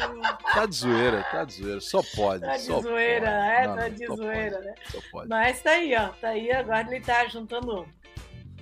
[0.53, 1.81] tá de zoeira, tá de zoeira.
[1.81, 2.45] Só pode.
[2.45, 3.51] Tá de zoeira, pode.
[3.51, 4.75] é, não, tá de zoeira, pode, né?
[4.91, 5.29] Só pode.
[5.29, 6.09] Mas tá aí, ó.
[6.21, 7.89] Tá aí, agora ele tá juntando.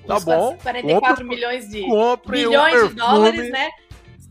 [0.06, 0.56] Tá bom.
[0.58, 1.82] 44 compre, milhões de.
[2.28, 3.70] Milhões um de dólares, né?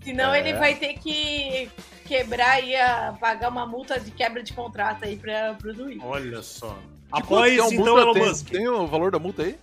[0.02, 0.40] Senão é.
[0.40, 1.70] ele vai ter que
[2.06, 2.74] quebrar e
[3.20, 6.06] pagar uma multa de quebra de contrato aí para o Twitter.
[6.06, 6.78] Olha só.
[7.14, 8.50] Após então Elon tem, Musk.
[8.50, 9.56] Tem o valor da multa aí?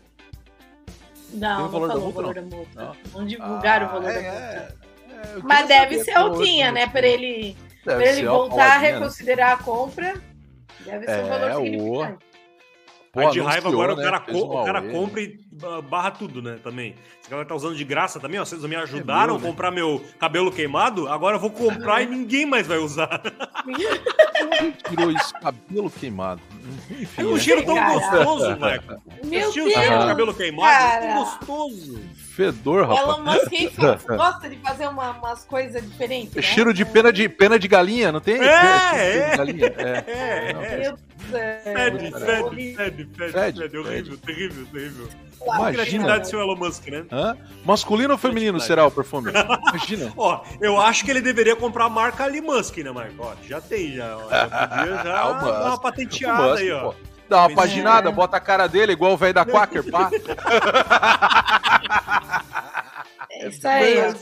[1.35, 2.71] Não, tem o valor não falou o valor da multa.
[2.77, 4.77] Não, não divulgaram ah, o valor é, da multa.
[5.11, 6.87] É, é, Mas deve ser altinha, né?
[6.87, 8.93] Para ele, pra ele voltar a né?
[8.93, 9.55] reconsiderar né?
[9.55, 10.23] a compra.
[10.85, 12.31] Deve ser um valor é, significante.
[13.13, 14.03] Pô, de raiva agora né?
[14.03, 15.41] o, cara, o cara compra e
[15.89, 16.61] barra tudo, né?
[16.63, 16.95] Também.
[17.21, 18.45] Esse cara tá usando de graça também, ó.
[18.45, 19.77] Vocês me ajudaram é meu, a comprar né?
[19.77, 23.21] meu cabelo queimado, agora eu vou comprar e ninguém mais vai usar.
[24.59, 25.33] Como tirou isso?
[25.35, 26.41] Cabelo queimado.
[26.91, 27.95] Enfim, é um cheiro tão cara.
[27.95, 29.03] gostoso, Marco.
[29.25, 29.57] Meu Deus.
[29.57, 30.73] o cheiro do cabelo queimado?
[30.73, 31.05] Cara.
[31.05, 32.01] É tão gostoso.
[32.15, 33.01] Fedor, rapaz.
[33.01, 36.35] Elon Musk gosta de fazer uma, umas coisas diferentes.
[36.35, 36.43] Né?
[36.43, 38.37] Cheiro de pena de, pena de galinha, não tem?
[38.37, 38.47] É,
[38.97, 39.37] é.
[40.07, 40.55] é.
[40.57, 40.79] é.
[40.79, 40.97] Meu
[41.31, 45.09] Fede, fede, fede, fede, fede, horrível, terrível, terrível.
[45.43, 45.73] Imagina.
[45.73, 47.05] Criatividade seu Elon Musk, né?
[47.11, 47.37] Hã?
[47.65, 49.31] Masculino ou feminino será o perfume?
[49.31, 50.13] Imagina.
[50.17, 53.15] Ó, eu acho que ele deveria comprar a marca Ali Musk, né, Marco?
[53.19, 54.17] Ó, já tem, já.
[54.17, 56.91] Ó, já podia já dar uma patenteada Musk, aí, ó.
[56.91, 56.95] Pô.
[57.29, 58.13] Dá uma pois paginada, é.
[58.13, 60.11] bota a cara dele igual o velho da Quaker, pá.
[63.41, 63.95] É isso aí.
[63.97, 64.13] Ia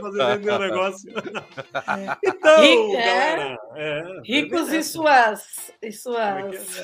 [0.00, 1.10] fazer meu negócio.
[1.90, 2.16] É.
[2.24, 3.58] Então, Rico, galera.
[3.74, 5.72] É, ricos e suas.
[5.82, 6.80] E suas.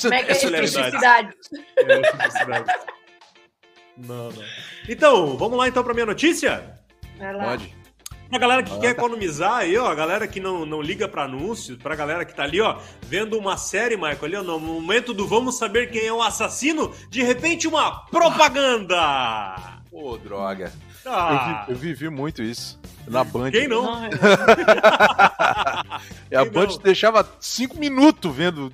[0.00, 0.32] Como é que é?
[0.32, 1.34] Expressividade.
[3.96, 4.44] Não, não.
[4.88, 6.78] Então, vamos lá então para minha notícia?
[7.18, 7.44] Vai lá.
[7.46, 7.74] Pode.
[8.30, 11.78] Pra galera que quer economizar aí, ó, a galera que não, não liga pra anúncios,
[11.78, 15.26] pra galera que tá ali, ó, vendo uma série, Michael, ali, ó, no momento do
[15.26, 19.77] vamos saber quem é o assassino, de repente uma propaganda!
[19.90, 20.72] Pô, droga.
[21.06, 22.78] Ah, Eu, vi- eu vivi muito isso.
[23.06, 23.50] Na Band.
[23.50, 23.94] quem não?
[23.94, 24.10] Ai,
[26.30, 26.78] E a Quem Band não?
[26.78, 28.72] deixava cinco minutos vendo.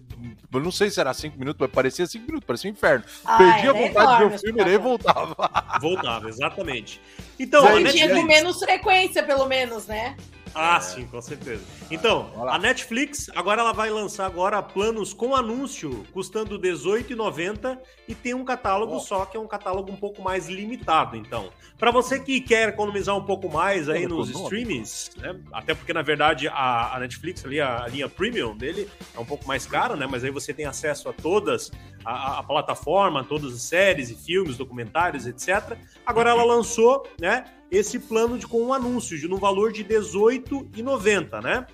[0.53, 3.05] Eu não sei se era cinco minutos, mas parecia cinco minutos, parecia um inferno.
[3.25, 5.37] Ah, Perdia a vontade de ver o filme e aí voltava.
[5.81, 7.01] Voltava, exatamente.
[7.39, 8.41] Então, Bom, a Ele tinha com Netflix...
[8.43, 10.17] menos frequência, pelo menos, né?
[10.55, 11.63] Ah, sim, com certeza.
[11.91, 18.35] Então, a Netflix agora ela vai lançar agora planos com anúncio, custando R$18,90 e tem
[18.35, 18.99] um catálogo Ó.
[19.01, 21.49] só, que é um catálogo um pouco mais limitado, então.
[21.79, 25.39] Para você que quer economizar um pouco mais aí nos streamings, né?
[25.53, 29.25] Até porque, na verdade, a, a Netflix ali, a, a linha premium dele é um
[29.25, 30.07] pouco mais cara, né?
[30.09, 31.73] Mas aí você tem acesso a todas,
[32.05, 35.77] a, a- a plataforma, todas as séries e filmes, documentários, etc.
[36.07, 37.45] Agora ela lançou, né?
[37.77, 41.67] Esse plano de, com um anúncio de, no valor de R$18,90, né?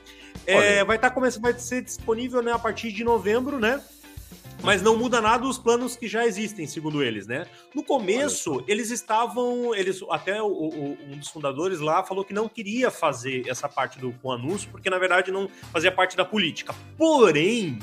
[0.47, 3.81] É, vai, tá começando, vai ser disponível né, a partir de novembro, né?
[4.63, 7.47] Mas não muda nada os planos que já existem, segundo eles, né?
[7.75, 9.75] No começo, eles estavam.
[9.75, 13.99] Eles, até o- o- um dos fundadores lá falou que não queria fazer essa parte
[13.99, 16.75] do com anúncio, porque na verdade não fazia parte da política.
[16.99, 17.79] Porém,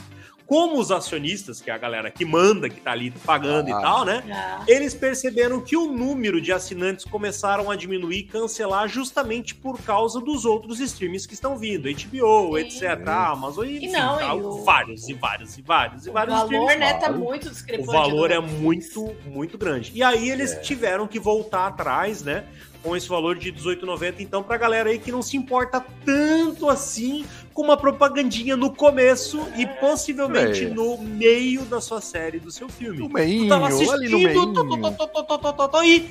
[0.47, 3.77] como os acionistas, que é a galera que manda, que tá ali pagando Ah.
[3.77, 4.23] e tal, né?
[4.31, 9.79] Ah, eles perceberam que o número de assinantes começaram a diminuir e cancelar justamente por
[9.81, 12.63] causa dos outros streams que estão vindo, HBO, Sim.
[12.65, 16.13] etc, Amazon, e, enfim, não, tá, e o- vários e vários e vários e o
[16.13, 16.77] vários valor, streams.
[16.79, 17.91] né, tá muito O discrepante.
[17.91, 19.91] valor do- é muito, muito grande.
[19.93, 20.59] E aí eles É.
[20.61, 22.45] tiveram que voltar atrás, né?
[22.81, 24.21] Com esse valor de R$18,90.
[24.23, 27.25] Então, pra galera aí que não se importa tanto assim
[27.57, 32.99] com uma propagandinha no começo e possivelmente no meio da sua série, do seu filme.
[32.99, 34.53] No meio, tu tava assistindo, ali no meio.
[34.53, 36.07] Tô tó, e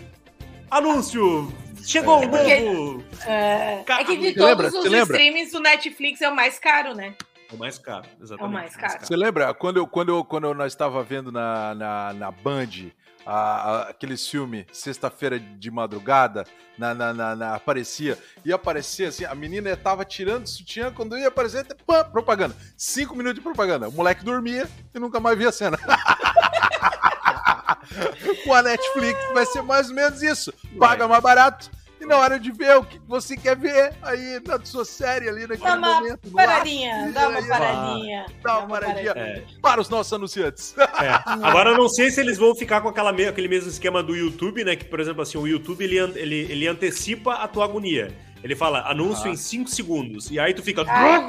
[0.68, 1.48] anúncio,
[1.84, 2.26] chegou é.
[2.26, 3.00] um novo.
[3.08, 6.96] Porque, é, é, é que de todos os streamings, o Netflix é o mais caro,
[6.96, 7.14] né?
[7.48, 8.42] É o mais caro, exatamente.
[8.42, 9.06] É o mais é caro.
[9.06, 12.90] Você lembra quando eu, quando eu, quando eu nós estava vendo na, na, na Band
[13.26, 16.44] a- a- aquele filme Sexta-feira de Madrugada,
[16.78, 21.18] na, na, na- na- aparecia, ia aparecer assim, a menina tava tirando o sutiã, quando
[21.18, 22.54] ia aparecer, pã, propaganda.
[22.76, 23.88] Cinco minutos de propaganda.
[23.88, 25.76] O moleque dormia e nunca mais via a cena.
[28.44, 30.52] Com a Netflix vai ser mais ou menos isso.
[30.78, 31.70] Paga mais barato.
[32.06, 35.40] E na hora de ver o que você quer ver, aí na sua série ali
[35.40, 36.30] naquele Dá uma momento.
[36.30, 38.26] paradinha, dá uma paradinha.
[38.40, 39.10] Dá uma paradinha.
[39.16, 39.42] É.
[39.60, 40.72] para os nossos anunciantes.
[40.78, 41.20] É.
[41.44, 44.62] Agora eu não sei se eles vão ficar com aquela aquele mesmo esquema do YouTube,
[44.62, 44.76] né?
[44.76, 48.16] Que, por exemplo, assim, o YouTube ele, ele, ele antecipa a tua agonia.
[48.44, 49.30] Ele fala anúncio Ah.
[49.30, 50.30] em 5 segundos.
[50.30, 50.82] E aí tu fica.
[50.88, 51.26] Ah.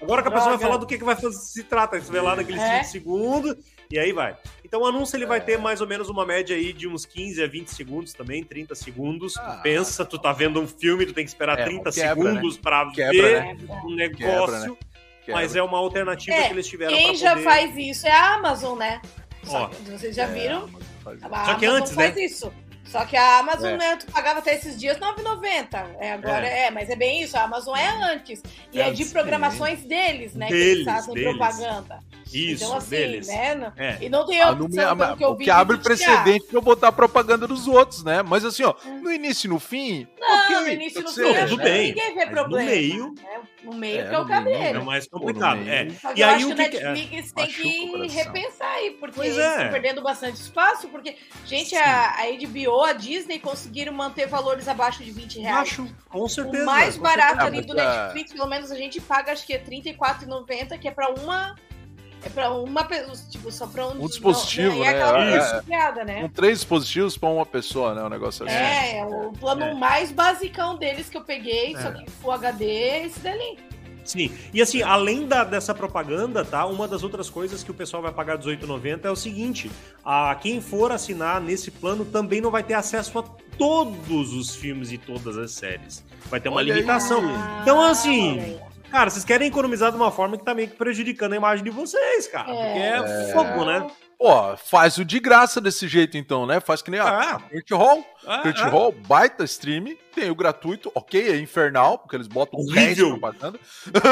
[0.00, 2.00] Agora que a pessoa vai falar do que, que vai fazer, se trata.
[2.00, 2.82] Você vê lá naqueles 5 É.
[2.84, 3.56] segundos.
[3.90, 4.34] E aí vai.
[4.74, 7.40] Então o anúncio ele vai ter mais ou menos uma média aí de uns 15
[7.40, 9.36] a 20 segundos também, 30 segundos.
[9.36, 9.52] Ah.
[9.52, 12.56] tu pensa, tu tá vendo um filme, tu tem que esperar É, 30 quebra, segundos
[12.56, 13.56] pra Quebra, ver né?
[13.84, 14.76] um negócio.
[15.24, 15.40] Quebra.
[15.40, 17.44] Mas é uma alternativa É, que eles tiveram Quem já poder...
[17.44, 19.00] faz isso é a Amazon, né?
[19.46, 19.68] Ó.
[19.68, 20.68] que vocês já viram?
[21.04, 21.26] Faz isso.
[21.32, 22.24] A Só que Amazon antes, faz né?
[22.24, 22.52] isso.
[22.84, 23.76] Só que a Amazon, É.
[23.76, 25.86] né, tu pagava até esses dias R$ 9,90.
[26.00, 26.68] É, agora é.
[26.72, 27.36] mas é bem isso.
[27.36, 28.42] A Amazon é antes.
[28.72, 30.46] E é, É de programações deles, né?
[30.48, 31.28] que Deles, eles fazem deles.
[31.36, 32.00] propaganda.
[32.32, 33.26] Isso, então, assim, deles.
[33.28, 33.72] né?
[33.76, 33.98] É.
[34.00, 36.58] E não tem Ah, opção, no- mas- que eu o vi, que abre precedente pra
[36.58, 38.22] eu botar propaganda dos outros, né?
[38.22, 40.06] Mas assim, ó, no início e no fim.
[40.18, 41.88] Não, ok, no início no pode fim, tudo bem.
[41.88, 42.70] ninguém vê Mas no problema.
[42.70, 43.40] meio- né?
[43.64, 44.84] No meio É, que é o no meio, É cabelo.
[44.84, 45.60] mais no complicado.
[45.68, 45.84] É.
[46.14, 46.68] E eu aí acho o que o é?
[46.92, 47.48] Netflix tem o
[48.02, 49.50] que repensar aí, porque Pois eles é.
[49.56, 55.02] estão perdendo bastante espaço, porque, gente, a, a HBO, a Disney conseguiram manter valores abaixo
[55.02, 55.70] de 20 reais.
[55.70, 56.62] Acho, com certeza.
[56.62, 59.56] O mais barato ali do ah, Netflix, pelo menos a gente paga, acho que é
[59.58, 61.54] R$34,90, que é pra uma.
[62.24, 64.86] É pra uma pessoa, tipo, só pra um, Um dispositivo, não, e né?
[64.86, 66.22] É aquela coisa piada, né?
[66.22, 68.02] Com três dispositivos pra uma pessoa, né?
[68.02, 68.54] O negócio assim.
[68.54, 69.74] É, é o plano É.
[69.74, 71.92] mais basicão deles que eu peguei, só É.
[71.92, 73.58] que Full HD é esse dali.
[74.04, 74.30] Sim.
[74.52, 76.66] E assim, além da- dessa propaganda, tá?
[76.66, 79.70] Uma das outras coisas que o pessoal vai pagar R$18,90 é o seguinte:
[80.04, 83.22] a, quem for assinar nesse plano também não vai ter acesso a
[83.56, 86.04] todos os filmes e todas as séries.
[86.26, 86.80] Vai ter uma Olha aí.
[86.80, 87.22] limitação.
[87.26, 88.60] Ah, Então, assim, olha aí.
[88.94, 91.70] Cara, vocês querem economizar de uma forma que tá meio que prejudicando a imagem de
[91.70, 92.48] vocês, cara.
[92.48, 92.54] É.
[92.54, 93.88] Porque é fogo, né?
[94.16, 96.60] Pô, faz o de graça desse jeito então, né?
[96.60, 98.06] Faz que nem a Ah, Crunchyroll.
[98.26, 103.18] Ah, Crunchyroll, baita stream, tem o gratuito, ok, é infernal, porque eles botam Horrível.
[103.18, 103.58] propaganda.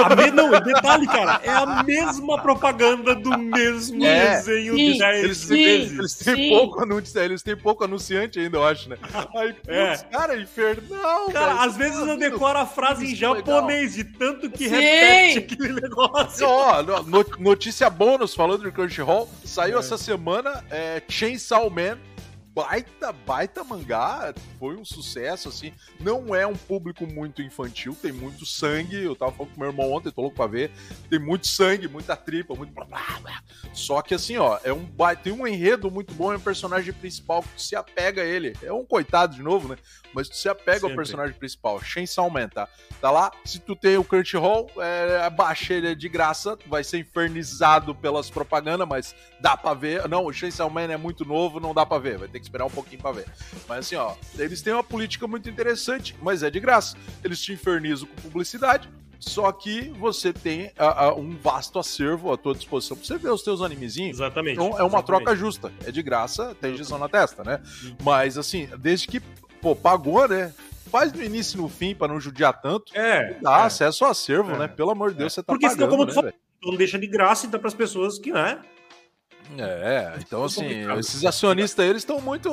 [0.05, 0.31] A me...
[0.33, 4.37] Não, detalhe, cara, é a mesma propaganda do mesmo É.
[4.37, 8.40] desenho Sim, de 10 Eles, Sim, eles, eles têm pouco anúncio, eles têm pouco anunciante
[8.40, 8.96] ainda, eu acho, né?
[9.37, 9.96] Aí, putz, É.
[10.11, 11.31] cara, infernal.
[11.31, 14.75] Cara, às vezes eu decoro a frase em é japonês, de tanto que Sim.
[14.75, 16.46] repete aquele negócio.
[16.48, 21.96] Ó, no- no- notícia bônus falando de Crunchyroll, saiu essa semana é, Chainsaw Man
[22.54, 24.32] baita, baita mangá.
[24.58, 25.72] Foi um sucesso, assim.
[26.00, 29.02] Não é um público muito infantil, tem muito sangue.
[29.02, 30.70] Eu tava falando com meu irmão ontem, tô louco pra ver.
[31.08, 32.72] Tem muito sangue, muita tripa, muito.
[33.72, 35.22] Só que assim, ó, é um baita.
[35.22, 38.54] Tem um enredo muito bom, é um personagem principal que se apega a ele.
[38.62, 39.76] É um coitado de novo, né?
[40.14, 40.92] Mas tu se apega Sempre.
[40.92, 42.68] ao personagem principal, Chainsaw Man, tá?
[43.00, 47.94] Tá lá, se tu tem o Crunchyroll, é, baixa ele de graça, vai ser infernizado
[47.94, 50.06] pelas propagandas, mas dá pra ver.
[50.08, 52.66] Não, o Chainsaw Man é muito novo, não dá pra ver, vai ter que esperar
[52.66, 53.26] um pouquinho pra ver.
[53.68, 56.96] Mas assim, ó, eles têm uma política muito interessante, mas é de graça.
[57.24, 62.37] Eles te infernizam com publicidade, só que você tem a, a, um vasto acervo à
[62.37, 64.16] tua disposição pra você ver os teus animezinhos.
[64.16, 64.55] Exatamente.
[64.55, 65.07] Então é uma exatamente.
[65.07, 65.72] troca justa.
[65.87, 67.62] É de graça, tem injeção na testa, né?
[68.02, 69.20] Mas assim, desde que
[69.61, 70.52] pô, pagou, né?
[70.90, 72.92] Faz no início e no fim para não judiar tanto.
[72.98, 73.38] É.
[73.40, 74.68] Dá é, acesso ao acervo, é, né?
[74.68, 75.35] Pelo amor de Deus, é.
[75.37, 76.33] você tá Porque pagando, senão, como né, tu falou,
[76.64, 78.59] não deixa de graça, então, para as pessoas que, né?
[79.59, 82.50] É, então assim, esses acionistas eles estão muito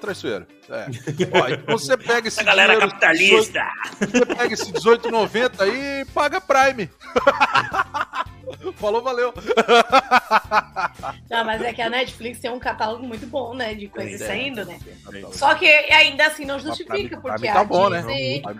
[0.00, 0.48] traiçoeiros.
[0.68, 0.86] É.
[1.32, 2.40] Ó, então você pega esse.
[2.40, 3.62] A galera dinheiro, capitalista!
[4.00, 6.90] 18, você pega esse 18,90 aí e paga Prime.
[8.72, 9.32] Falou, valeu.
[11.30, 13.74] Não, mas é que a Netflix tem um catálogo muito bom, né?
[13.74, 14.78] De coisas é, saindo, né?
[15.32, 18.42] Só que ainda assim não justifica, porque tá a bom, Disney...
[18.42, 18.54] Né?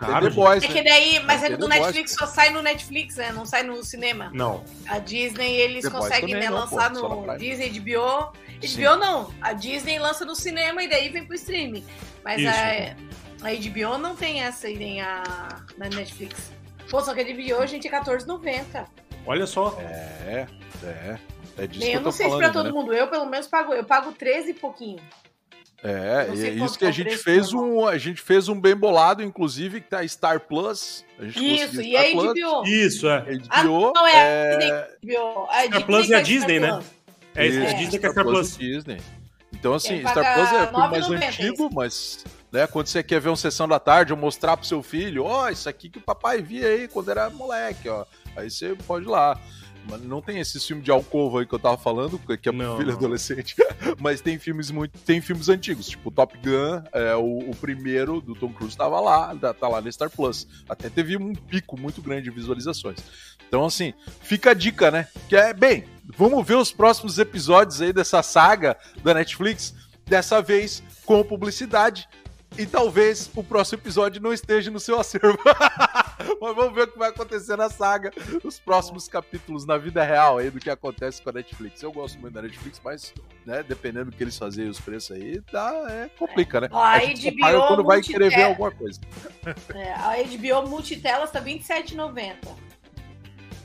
[0.63, 3.33] é que daí, mas é do Netflix só sai no Netflix, né?
[3.33, 4.31] Não sai no cinema.
[4.33, 4.65] Não.
[4.87, 8.33] A Disney, eles conseguem né, lançar no Disney, HBO.
[8.61, 9.31] HBO não.
[9.41, 11.85] A Disney lança no cinema e daí vem pro streaming.
[12.25, 12.97] Mas a,
[13.43, 15.23] a HBO não tem essa aí nem a
[15.77, 16.53] na Netflix.
[16.91, 18.87] Pô, só que a HBO, a gente, é 14,90.
[19.27, 19.79] Olha só.
[19.81, 20.47] É,
[20.83, 21.19] é.
[21.57, 22.73] É disso eu, eu não sei falando, se pra todo né?
[22.73, 22.93] mundo.
[22.93, 23.73] Eu, pelo menos, pago.
[23.73, 24.99] Eu pago 13 e pouquinho.
[25.83, 29.83] É, é isso que a gente fez um, a gente fez um bem bolado, inclusive,
[29.83, 31.05] que tá Star Plus.
[31.21, 32.67] isso, e a HBO.
[32.67, 33.21] Isso, é.
[33.21, 34.97] HBO, ah, não, é, é...
[35.03, 35.47] HBO.
[35.51, 36.83] A Star Plus e a Disney, né?
[37.35, 37.71] É isso, é.
[37.71, 38.57] a Disney que é Star Plus.
[38.57, 38.97] Disney.
[39.53, 43.37] Então, assim, Star Plus é o mais antigo, mas né, quando você quer ver uma
[43.37, 46.41] sessão da tarde ou mostrar pro seu filho, ó, oh, isso aqui que o papai
[46.41, 48.07] via aí quando era moleque, ó.
[48.37, 49.41] Aí você pode ir lá.
[49.89, 52.77] Mas não tem esse filme de alcova aí que eu tava falando, que é pro
[52.79, 53.55] filho adolescente.
[54.01, 54.99] Mas tem filmes muito.
[55.01, 59.35] Tem filmes antigos, tipo Top Gun, é, o, o primeiro do Tom Cruise tava lá,
[59.37, 60.47] tá lá no Star Plus.
[60.69, 62.99] Até teve um pico muito grande de visualizações.
[63.47, 63.93] Então, assim,
[64.23, 65.07] fica a dica, né?
[65.29, 65.85] Que é, bem,
[66.17, 69.75] vamos ver os próximos episódios aí dessa saga da Netflix.
[70.07, 72.07] Dessa vez com publicidade
[72.59, 75.39] e talvez o próximo episódio não esteja no seu acervo.
[76.41, 80.39] Mas vamos ver o que vai acontecer na saga, os próximos capítulos na vida real
[80.39, 81.83] aí do que acontece com a Netflix.
[81.83, 85.41] Eu gosto muito da Netflix, mas, né, dependendo do que eles fazerem os preços aí,
[85.43, 86.69] tá, é, complica, né?
[86.73, 89.01] a, a HBO quando vai querer ver alguma coisa.
[89.75, 92.37] É, a HBO Multitelas tá R$27,90.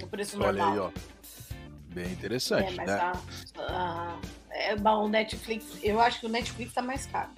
[0.02, 0.74] O preço Olha normal.
[0.74, 0.92] aí, ó.
[1.94, 3.14] Bem interessante, é, mas né?
[4.52, 7.30] É, bom, o Netflix, eu acho que o Netflix tá mais caro.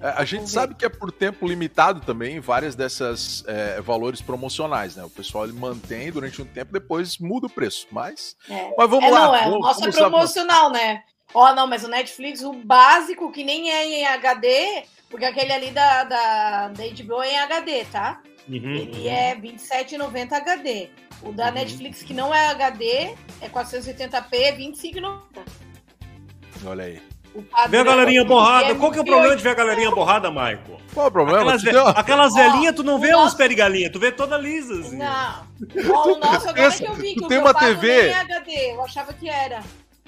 [0.00, 4.96] É, a gente sabe que é por tempo limitado também várias dessas é, valores promocionais,
[4.96, 5.04] né?
[5.04, 7.86] O pessoal ele mantém durante um tempo, depois muda o preço.
[7.90, 8.72] Mas, é.
[8.76, 9.20] mas vamos é, lá.
[9.20, 11.02] Não, é, vamos, nossa vamos promocional, né?
[11.34, 15.52] Ó, oh, não, mas o Netflix, o básico, que nem é em HD, porque aquele
[15.52, 18.22] ali da, da, da HBO é em HD, tá?
[18.48, 19.08] Uhum, Ele uhum.
[19.08, 20.88] é R$27,90 HD.
[21.22, 21.52] O da Uhum.
[21.52, 25.42] Netflix, que não é HD, é 480p, é R$25,90.
[26.64, 27.02] Olha aí.
[27.42, 28.74] Padrão- Vê a galerinha borrada.
[28.74, 29.06] Qual que é o 28.
[29.06, 30.80] problema de ver a galerinha borrada, Maico?
[30.94, 31.40] Qual é o problema?
[31.40, 33.26] Aquelas, Tu ve- aquelas velhinhas, tu não vê Nossa.
[33.26, 34.74] uns perigalinhas, tu vê toda lisa.
[34.80, 34.96] assim.
[34.96, 35.46] Não.
[35.94, 37.88] Ó, o nosso agora pensa- que eu vi, tu que o tem que uma TV?
[38.02, 39.60] nem é HD, eu achava que era.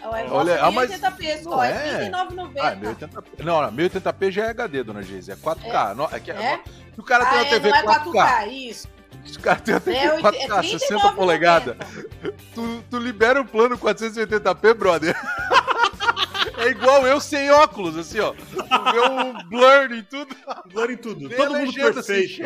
[0.03, 1.73] Olha, Olha, ah, mas 1080p não só, é é.
[2.09, 2.61] R$39,90.
[2.63, 3.45] Ah, 1080p.
[3.45, 5.31] Não, não, 1080p já é HD, dona Geise.
[5.31, 5.95] É 4K.
[5.95, 6.59] Não, é que, É?
[6.95, 8.89] Se o cara tem Ah, uma é, TV não é 4K, 4K, isso.
[9.27, 11.13] se o cara tem uma TV É, oit- 4K, é 60 39,90.
[11.17, 11.77] polegadas,
[12.55, 15.15] tu, tu libera o plano 480p, brother.
[16.61, 18.33] É igual eu sem óculos, assim, ó.
[18.33, 20.37] Vê um blur em tudo.
[20.73, 21.29] Glória em tudo.
[21.29, 22.43] Nem Todo mundo se perfeito.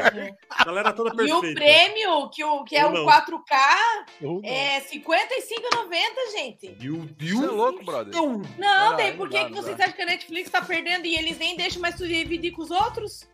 [0.65, 1.61] Galera toda E o perfeita.
[1.61, 3.07] prêmio, que, o, que é Ou um não.
[3.07, 4.49] 4K, Ou não.
[4.49, 6.77] é R$55,90, gente.
[6.81, 7.31] Meu Deus.
[7.33, 8.15] Isso é louco, brother.
[8.15, 8.39] Não.
[8.39, 11.17] Não, Não, não por que, que não vocês acham que a Netflix tá perdendo e
[11.17, 13.29] eles nem deixam mais tu dividir com os outros?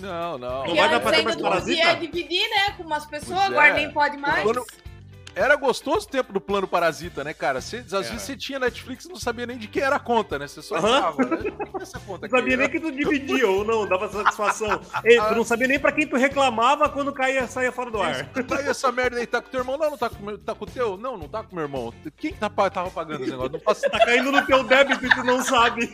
[0.00, 0.48] Não, não.
[0.58, 1.96] Não Porque vai dar antes pra ter ainda mais parasita?
[1.96, 3.56] dividir, né, com umas pessoas, Pois é.
[3.58, 4.42] agora nem pode mais.
[4.42, 4.64] Quando-
[5.34, 7.60] Era gostoso o tempo do plano Parasita, né, cara?
[7.60, 8.00] Você, às É.
[8.02, 10.46] vezes você tinha Netflix e não sabia nem de quem era a conta, né?
[10.48, 10.96] Você só Aham.
[10.96, 11.36] entrava, né?
[11.36, 14.80] O que é essa conta Não sabia nem que tu dividia ou não, dava satisfação.
[15.04, 18.26] Ei, tu não sabia nem pra quem tu reclamava quando caía, saía fora do ar.
[18.26, 19.78] Tá aí essa merda aí, tá com teu irmão?
[19.78, 20.96] Não, não tá com, tá com o teu?
[20.96, 21.92] Não, não tá com meu irmão.
[22.16, 23.52] Quem que tá, tava pagando esse negócio?
[23.52, 23.88] Não passa...
[23.90, 25.88] Tá caindo no teu débito e tu não sabe.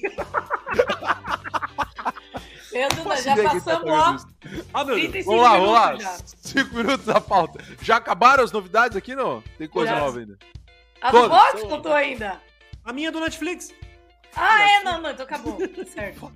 [3.05, 4.17] Faço já tá passamos, ó.
[4.75, 5.11] Ah, meu Deus.
[5.11, 5.97] 35 Vamos lá, vamos lá.
[5.97, 6.19] já.
[6.41, 7.65] Cinco minutos da pauta.
[7.83, 9.43] Já acabaram as novidades aqui, não?
[9.59, 10.01] Tem coisa Já.
[10.01, 10.39] nova ainda.
[11.01, 11.39] A do Todas.
[11.39, 12.41] Vox contou ainda.
[12.85, 13.73] A minha é do Netflix.
[14.35, 14.83] Ah, é?
[14.85, 15.59] Não, não, então acabou.
[15.93, 16.33] Certo.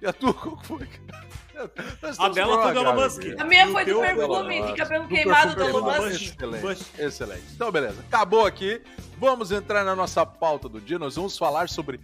[0.00, 0.88] E a tua, qual foi?
[2.18, 3.22] A dela foi do Elon Musk.
[3.36, 6.22] A minha o foi do perfume de Do cabelo queimado do Elon Musk.
[6.22, 6.64] Excelente.
[6.64, 6.98] Musk.
[6.98, 7.44] Excelente.
[7.52, 8.00] Então, beleza.
[8.06, 8.80] Acabou aqui.
[9.18, 10.98] Vamos entrar na nossa pauta do dia.
[10.98, 11.98] Nós vamos falar sobre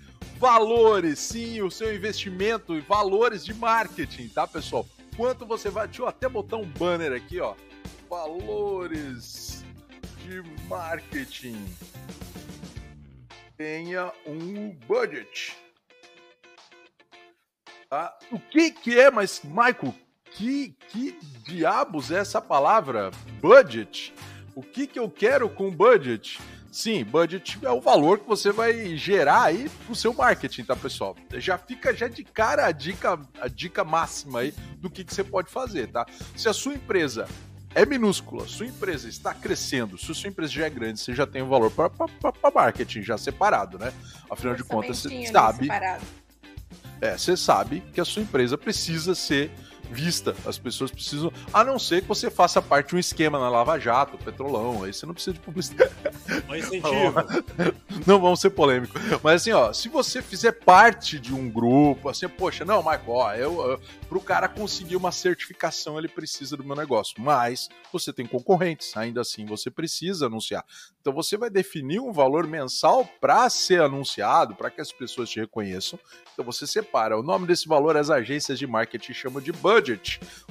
[0.44, 4.86] valores, sim, o seu investimento e valores de marketing, tá, pessoal?
[5.16, 5.86] Quanto você vai.
[5.86, 7.54] Deixa eu até botar um banner aqui, ó.
[8.10, 9.64] Valores
[10.18, 11.56] de marketing.
[13.56, 15.56] Tenha um budget.
[17.88, 18.14] Tá?
[18.30, 19.94] O que que é, mas, Michael,
[20.32, 23.10] que, que diabos é essa palavra?
[23.40, 24.12] Budget?
[24.54, 26.38] O que que eu quero com budget?
[26.74, 31.16] Sim, budget é o valor que você vai gerar aí pro seu marketing, tá, pessoal?
[31.34, 35.22] Já fica já de cara a dica, a dica máxima aí do que, que você
[35.22, 36.04] pode fazer, tá?
[36.34, 37.28] Se a sua empresa
[37.76, 41.24] é minúscula, sua empresa está crescendo, se a sua empresa já é grande, você já
[41.24, 43.92] tem um valor para marketing já separado, né?
[44.28, 46.04] Afinal de contas, você sabe separado.
[47.00, 49.48] é, você sabe que a sua empresa precisa ser
[49.90, 50.34] vista.
[50.46, 51.32] As pessoas precisam.
[51.52, 54.84] A não ser que você faça parte de um esquema na Lava Jato, Petrolão.
[54.84, 55.92] Aí você não precisa de publicidade.
[56.56, 57.14] Incentivo.
[58.06, 59.00] Não vamos ser polêmicos.
[59.22, 63.34] Mas assim, ó, se você fizer parte de um grupo, assim, poxa, não, Michael, ó,
[63.34, 67.14] eu, eu, pro cara conseguir uma certificação, ele precisa do meu negócio.
[67.18, 70.64] Mas você tem concorrentes, ainda assim você precisa anunciar.
[71.00, 75.40] Então você vai definir um valor mensal para ser anunciado, para que as pessoas te
[75.40, 75.98] reconheçam.
[76.32, 77.18] Então você separa.
[77.18, 79.73] O nome desse valor as agências de marketing chamam de budget.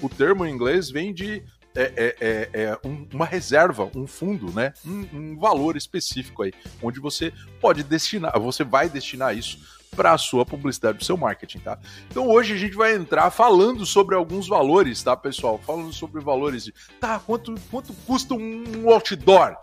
[0.02, 1.42] O termo em inglês vem de
[1.76, 4.74] é, é, é, é um- uma reserva, um fundo, né?
[4.86, 9.58] Um, um valor específico aí, onde você pode destinar, você vai destinar isso
[9.96, 11.80] para a sua publicidade, para o seu marketing, tá?
[12.12, 15.60] Então hoje a gente vai entrar falando sobre alguns valores, tá, pessoal?
[15.66, 19.56] Falando sobre valores de, tá, quanto, quanto custa um outdoor?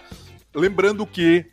[0.52, 1.46] Lembrando que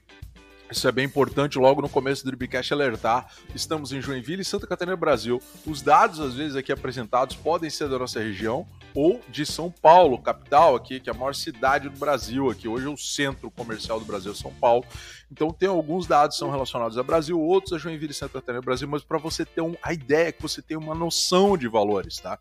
[0.69, 3.27] isso é bem importante logo no começo do Dribcast alertar.
[3.55, 5.41] Estamos em Joinville e Santa Catarina, Brasil.
[5.65, 10.17] Os dados, às vezes, aqui apresentados podem ser da nossa região ou de São Paulo,
[10.17, 12.67] capital aqui, que é a maior cidade do Brasil aqui.
[12.67, 14.83] Hoje é o centro comercial do Brasil, São Paulo.
[15.31, 18.87] Então tem alguns dados são relacionados ao Brasil, outros a Joinville e Santa Catarina, Brasil,
[18.87, 22.17] mas para você ter um, a ideia é que você tenha uma noção de valores,
[22.17, 22.39] tá?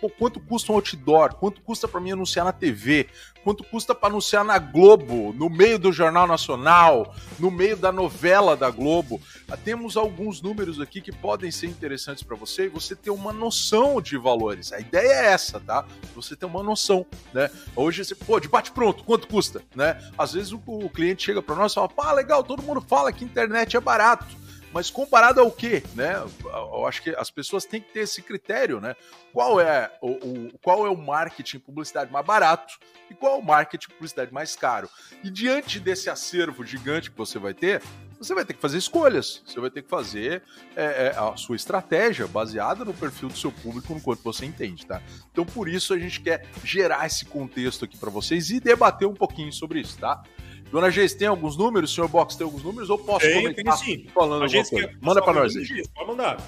[0.00, 1.34] Pô, quanto custa um outdoor?
[1.34, 3.08] Quanto custa para mim anunciar na TV?
[3.46, 8.56] Quanto custa para anunciar na Globo, no meio do Jornal Nacional, no meio da novela
[8.56, 9.20] da Globo?
[9.48, 13.32] Ah, Temos alguns números aqui que podem ser interessantes para você e você ter uma
[13.32, 14.72] noção de valores.
[14.72, 15.84] A ideia é essa, tá?
[16.16, 17.48] Você ter uma noção, né?
[17.76, 19.96] Hoje você, pô, de bate pronto, quanto custa, né?
[20.18, 23.12] Às vezes o, o cliente chega para nós e fala, pá, legal, todo mundo fala
[23.12, 24.26] que internet é barato.
[24.72, 26.22] Mas comparado ao quê, né?
[26.44, 28.94] Eu acho que as pessoas têm que ter esse critério, né?
[29.32, 32.74] Qual é o, o- qual é o marketing publicidade mais barato
[33.10, 34.90] e qual é o marketing publicidade mais caro?
[35.24, 37.80] E diante desse acervo gigante que você vai ter,
[38.18, 39.42] você vai ter que fazer escolhas.
[39.46, 40.42] Você vai ter que fazer
[40.74, 44.84] é, é, a sua estratégia baseada no perfil do seu público, no quanto você entende,
[44.84, 45.00] tá?
[45.32, 49.14] Então, por isso, a gente quer gerar esse contexto aqui para vocês e debater um
[49.14, 50.22] pouquinho sobre isso, tá?
[50.70, 51.90] Dona Geis, tem alguns números?
[51.90, 52.90] O senhor Box tem alguns números?
[52.90, 54.08] Ou posso Tem, comentar tem sim.
[54.12, 54.92] falando A alguma gente coisa?
[55.00, 55.82] Manda para nós aí.
[55.94, 56.38] Pode mandar.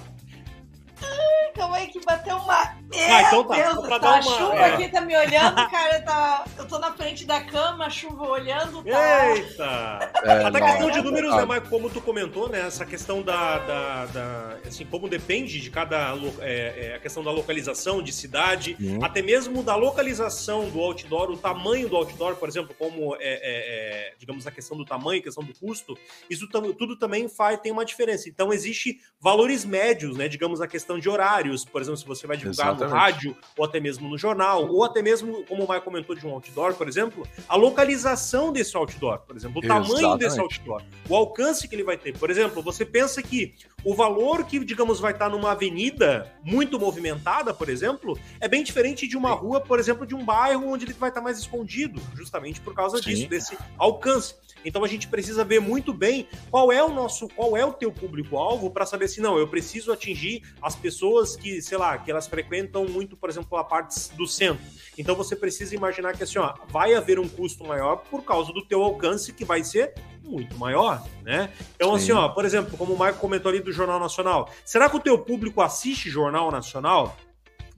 [1.55, 2.78] Calma aí que bateu uma.
[2.93, 4.73] Ah, então tá, Deus, pra tá, dar a uma- chuva é.
[4.73, 6.01] aqui tá me olhando, cara.
[6.01, 6.45] Tá...
[6.57, 9.35] Eu tô na frente da cama, a chuva olhando, tá.
[9.35, 10.11] Eita!
[10.23, 11.69] É, Até não, questão de números, ah, né, Marco?
[11.69, 12.61] Como tu comentou, né?
[12.67, 13.59] Essa questão da.
[13.59, 16.15] da, da- assim, como depende de cada.
[16.41, 18.99] É, é, a questão da localização, de cidade, Sim.
[19.03, 23.29] até mesmo da localização do outdoor, o tamanho do outdoor, por exemplo, como é, é,
[23.31, 25.97] é, digamos, a questão do tamanho, a questão do custo,
[26.29, 28.27] isso tam- tudo também faz, tem uma diferença.
[28.29, 30.27] Então, existe valores médios, né?
[30.27, 33.13] Digamos, a questão de horários, por exemplo, se você vai divulgar no Exatamente.
[33.13, 36.31] rádio, ou até mesmo no jornal, ou até mesmo, como o Maio comentou de um
[36.31, 40.59] outdoor, por exemplo, a localização desse outdoor, por exemplo, o tamanho desse Exatamente.
[40.59, 42.17] outdoor, o alcance que ele vai ter.
[42.17, 47.53] Por exemplo, você pensa que o valor que, digamos, vai estar numa avenida muito movimentada,
[47.53, 50.93] por exemplo, é bem diferente de uma rua, por exemplo, de um bairro onde ele
[50.93, 53.09] vai estar mais escondido, justamente por causa Sim.
[53.09, 54.35] disso, desse alcance.
[54.65, 57.91] Então a gente precisa ver muito bem qual é o nosso, qual é o teu
[57.91, 62.27] público-alvo para saber se não, eu preciso atingir as pessoas que, sei lá, que elas
[62.27, 64.63] frequentam muito, por exemplo, a parte do centro.
[64.97, 68.65] Então você precisa imaginar que assim, ó, vai haver um custo maior por causa do
[68.65, 69.93] teu alcance que vai ser
[70.23, 71.51] muito maior, né?
[71.75, 72.03] Então Sim.
[72.03, 74.99] assim, ó, por exemplo, como o Marco comentou ali do Jornal Nacional, será que o
[74.99, 77.17] teu público assiste Jornal Nacional?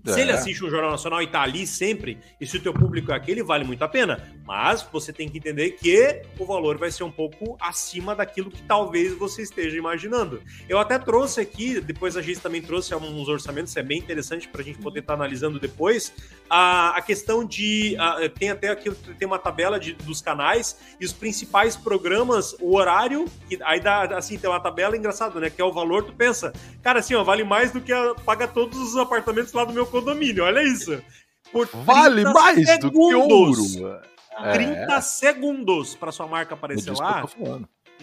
[0.05, 3.11] Se ele assiste um Jornal Nacional e tá ali sempre, e se o teu público
[3.11, 4.33] é aquele, vale muito a pena.
[4.45, 8.63] Mas você tem que entender que o valor vai ser um pouco acima daquilo que
[8.63, 10.41] talvez você esteja imaginando.
[10.67, 14.61] Eu até trouxe aqui, depois a gente também trouxe alguns orçamentos, é bem interessante para
[14.61, 16.13] a gente poder estar tá analisando depois,
[16.49, 17.95] a, a questão de...
[17.97, 22.75] A, tem até aqui, tem uma tabela de, dos canais e os principais programas, o
[22.75, 25.49] horário, que aí dá, assim, tem uma tabela engraçada, né?
[25.49, 28.47] Que é o valor, tu pensa, cara, assim, ó, vale mais do que a, paga
[28.47, 31.01] todos os apartamentos lá do meu condomínio, olha isso.
[31.51, 34.01] Por vale mais segundos, do que ouro.
[34.53, 35.01] 30 é.
[35.01, 37.25] segundos para sua marca aparecer lá.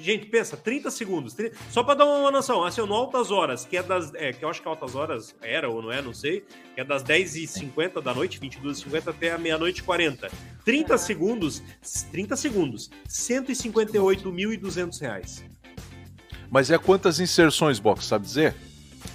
[0.00, 1.34] Gente, pensa, 30 segundos.
[1.34, 1.56] 30...
[1.70, 4.14] Só para dar uma noção, assim, no Altas Horas, que é das.
[4.14, 6.84] É, que eu acho que Altas Horas era ou não é, não sei, que é
[6.84, 10.30] das 10h50 da noite, 22h50 até a meia-noite 40.
[10.64, 10.98] 30 uhum.
[10.98, 11.62] segundos,
[12.12, 15.44] 30 segundos, 158.200 reais.
[16.50, 18.54] Mas é quantas inserções, Box, sabe dizer?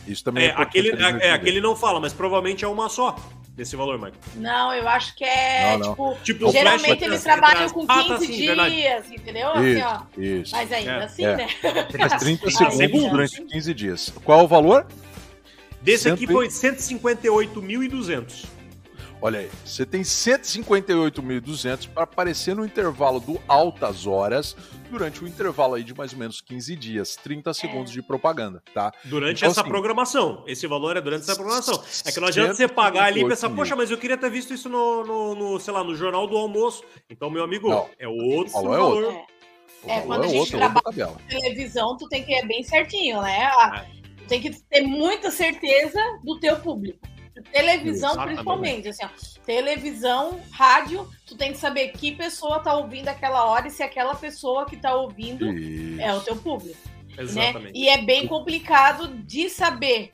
[0.08, 3.16] Isso também é, é aquele, é, é, aquele não fala, mas provavelmente é uma só
[3.56, 4.16] desse valor, Michael.
[4.36, 6.16] Não, eu acho que é, não, não.
[6.16, 9.16] tipo, tipo geralmente eles trabalham com 15 ah, tá, sim, dias, verdade.
[9.16, 9.50] entendeu?
[9.52, 10.02] Assim, isso, ó.
[10.18, 10.56] Isso.
[10.56, 11.04] Mas ainda é.
[11.04, 11.36] assim, é.
[11.36, 11.48] né?
[12.00, 14.14] Mas 30 segundos durante 15 dias.
[14.24, 14.88] Qual o valor?
[15.82, 18.46] Desse aqui foi 158.200.
[19.22, 24.56] Olha aí, você tem 158.200 para aparecer no intervalo do altas horas
[24.94, 27.54] durante o um intervalo aí de mais ou menos 15 dias, 30 é.
[27.54, 28.94] segundos de propaganda, tá?
[29.04, 30.44] Durante então, essa assim, programação.
[30.48, 31.84] Esse valor é durante essa programação.
[32.06, 34.54] É que não adianta você pagar ali e pensar, poxa, mas eu queria ter visto
[34.54, 36.84] isso no, no, no, sei lá, no jornal do almoço.
[37.10, 37.90] Então, meu amigo, não.
[37.98, 38.76] é outro valor.
[38.76, 39.34] É outro.
[39.86, 39.98] É.
[39.98, 43.22] é, quando a é gente outro, trabalha na televisão, tu tem que ir bem certinho,
[43.22, 43.50] né?
[43.54, 44.28] Ah, é.
[44.28, 47.00] Tem que ter muita certeza do teu público.
[47.52, 48.28] Televisão, Exatamente.
[48.28, 49.10] principalmente, assim, ó,
[49.44, 54.14] televisão, rádio, tu tem que saber que pessoa tá ouvindo aquela hora e se aquela
[54.14, 56.02] pessoa que tá ouvindo Isso.
[56.02, 56.78] é o teu público.
[57.10, 57.24] Né?
[57.24, 57.64] Exatamente.
[57.66, 57.72] Né?
[57.74, 60.12] E é bem complicado de saber.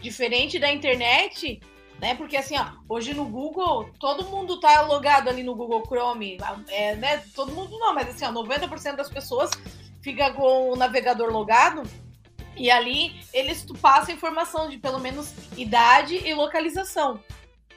[0.00, 1.60] Diferente da internet,
[2.00, 2.14] né?
[2.14, 6.38] Porque assim, ó, hoje no Google, todo mundo tá logado ali no Google Chrome,
[6.68, 7.22] é, né?
[7.34, 9.50] Todo mundo não, mas assim, ó, 90% das pessoas
[10.00, 11.82] fica com o navegador logado
[12.60, 17.18] e ali eles passam informação de pelo menos idade e localização.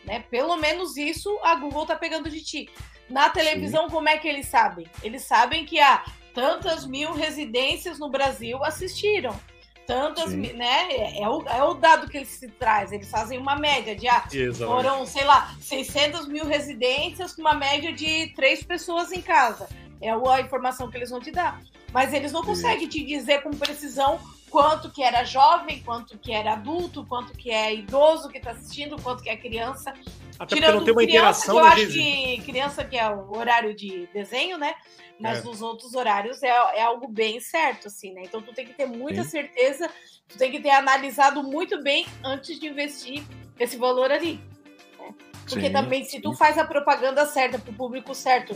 [0.04, 0.26] Né?
[0.30, 2.70] Pelo menos isso a Google tá pegando de ti.
[3.10, 3.92] Na televisão, Sim.
[3.92, 4.86] como é que eles sabem?
[5.02, 6.04] Eles sabem que há
[6.34, 9.40] tantas mil residências no Brasil assistiram.
[9.88, 10.54] Tantas, Sim.
[10.54, 10.92] né?
[10.92, 12.92] É, é, o, é o dado que eles se traz.
[12.92, 14.26] Eles fazem uma média de, ah,
[14.58, 19.70] foram, sei lá, 600 mil residências com uma média de três pessoas em casa.
[20.02, 21.62] É a informação que eles vão te dar.
[21.94, 24.20] Mas eles não conseguem te dizer com precisão
[24.54, 29.02] quanto que era jovem, quanto que era adulto, quanto que é idoso que está assistindo,
[29.02, 29.92] quanto que é criança.
[30.38, 33.10] Até Tirando porque não tem uma criança, interação, Eu né, acho que criança que é
[33.10, 34.76] o horário de desenho, né?
[35.20, 35.42] Mas é.
[35.42, 38.22] nos outros horários é, é algo bem certo, assim, né?
[38.26, 39.30] Então tu tem que ter muita Sim.
[39.32, 39.90] certeza,
[40.28, 43.24] tu tem que ter analisado muito bem antes de investir
[43.60, 44.40] esse valor ali.
[45.00, 45.16] Né?
[45.50, 45.74] Porque Sim.
[45.74, 48.56] também, se tu faz a propaganda certa para o público certo,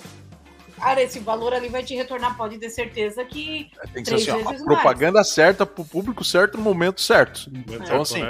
[0.78, 3.70] cara, esse valor ali vai te retornar, pode ter certeza que.
[3.82, 5.30] É, tem que ser assim, a propaganda mais.
[5.30, 7.50] certa para o público certo no momento certo.
[7.50, 7.76] É.
[7.76, 8.28] Então, assim, é,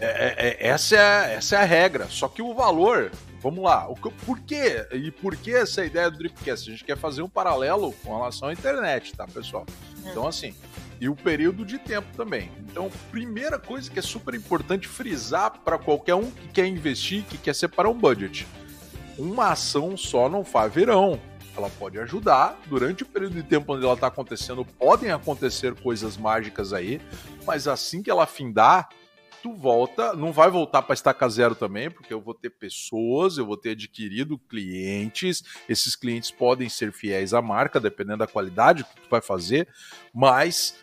[0.00, 2.06] é, é, essa, é, essa é a regra.
[2.10, 3.10] Só que o valor,
[3.40, 4.86] vamos lá, o que, por quê?
[4.92, 6.68] E por que essa ideia do Dripcast?
[6.68, 9.64] A gente quer fazer um paralelo com relação à internet, tá, pessoal?
[10.04, 10.08] Hum.
[10.10, 10.54] Então, assim,
[11.00, 12.50] e o período de tempo também.
[12.60, 17.38] Então, primeira coisa que é super importante frisar para qualquer um que quer investir, que
[17.38, 18.46] quer separar um budget.
[19.18, 21.20] Uma ação só não faz verão
[21.58, 22.58] ela pode ajudar.
[22.66, 27.00] Durante o período de tempo onde ela está acontecendo, podem acontecer coisas mágicas aí,
[27.46, 28.88] mas assim que ela findar,
[29.42, 33.46] tu volta, não vai voltar para estaca zero também, porque eu vou ter pessoas, eu
[33.46, 39.02] vou ter adquirido clientes, esses clientes podem ser fiéis à marca, dependendo da qualidade que
[39.02, 39.68] tu vai fazer,
[40.12, 40.76] mas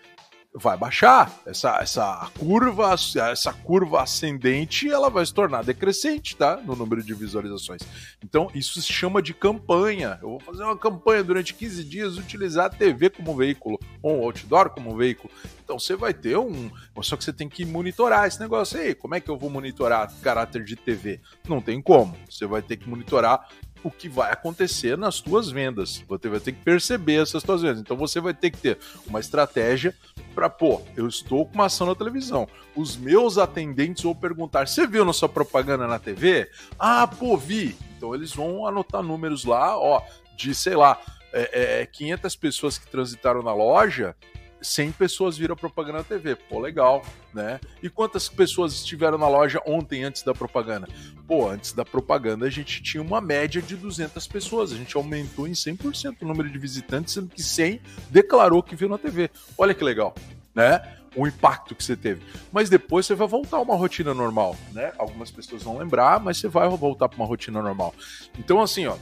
[0.53, 1.31] vai baixar.
[1.45, 6.57] Essa, essa curva, essa curva ascendente, ela vai se tornar decrescente, tá?
[6.57, 7.81] No número de visualizações.
[8.23, 10.19] Então, isso se chama de campanha.
[10.21, 14.23] Eu vou fazer uma campanha durante 15 dias, utilizar a TV como veículo, ou um
[14.23, 15.33] outdoor como veículo.
[15.63, 16.69] Então, você vai ter um.
[17.01, 18.93] Só que você tem que monitorar esse negócio aí.
[18.93, 21.19] Como é que eu vou monitorar caráter de TV?
[21.47, 22.15] Não tem como.
[22.29, 23.47] Você vai ter que monitorar
[23.83, 26.03] o que vai acontecer nas tuas vendas.
[26.07, 27.79] Você vai ter que perceber essas tuas vendas.
[27.79, 29.95] Então você vai ter que ter uma estratégia
[30.33, 32.47] para, pô, eu estou com uma ação na televisão.
[32.75, 36.49] Os meus atendentes vão perguntar: você viu nossa propaganda na TV?
[36.79, 37.75] Ah, pô, vi.
[37.97, 40.01] Então eles vão anotar números lá, ó,
[40.35, 40.99] de sei lá,
[41.31, 44.15] é, é, 500 pessoas que transitaram na loja
[44.63, 46.35] 100 pessoas viram propaganda na TV.
[46.35, 47.03] Pô, legal,
[47.33, 47.59] né?
[47.81, 50.87] E quantas pessoas estiveram na loja ontem antes da propaganda?
[51.27, 54.71] Pô, antes da propaganda a gente tinha uma média de 200 pessoas.
[54.71, 58.89] A gente aumentou em 100% o número de visitantes, sendo que 100 declarou que viu
[58.89, 59.29] na TV.
[59.57, 60.15] Olha que legal,
[60.55, 60.81] né?
[61.15, 62.23] o impacto que você teve.
[62.51, 64.91] Mas depois você vai voltar a uma rotina normal, né?
[64.97, 67.93] Algumas pessoas vão lembrar, mas você vai voltar para uma rotina normal.
[68.37, 68.97] Então, assim, ó,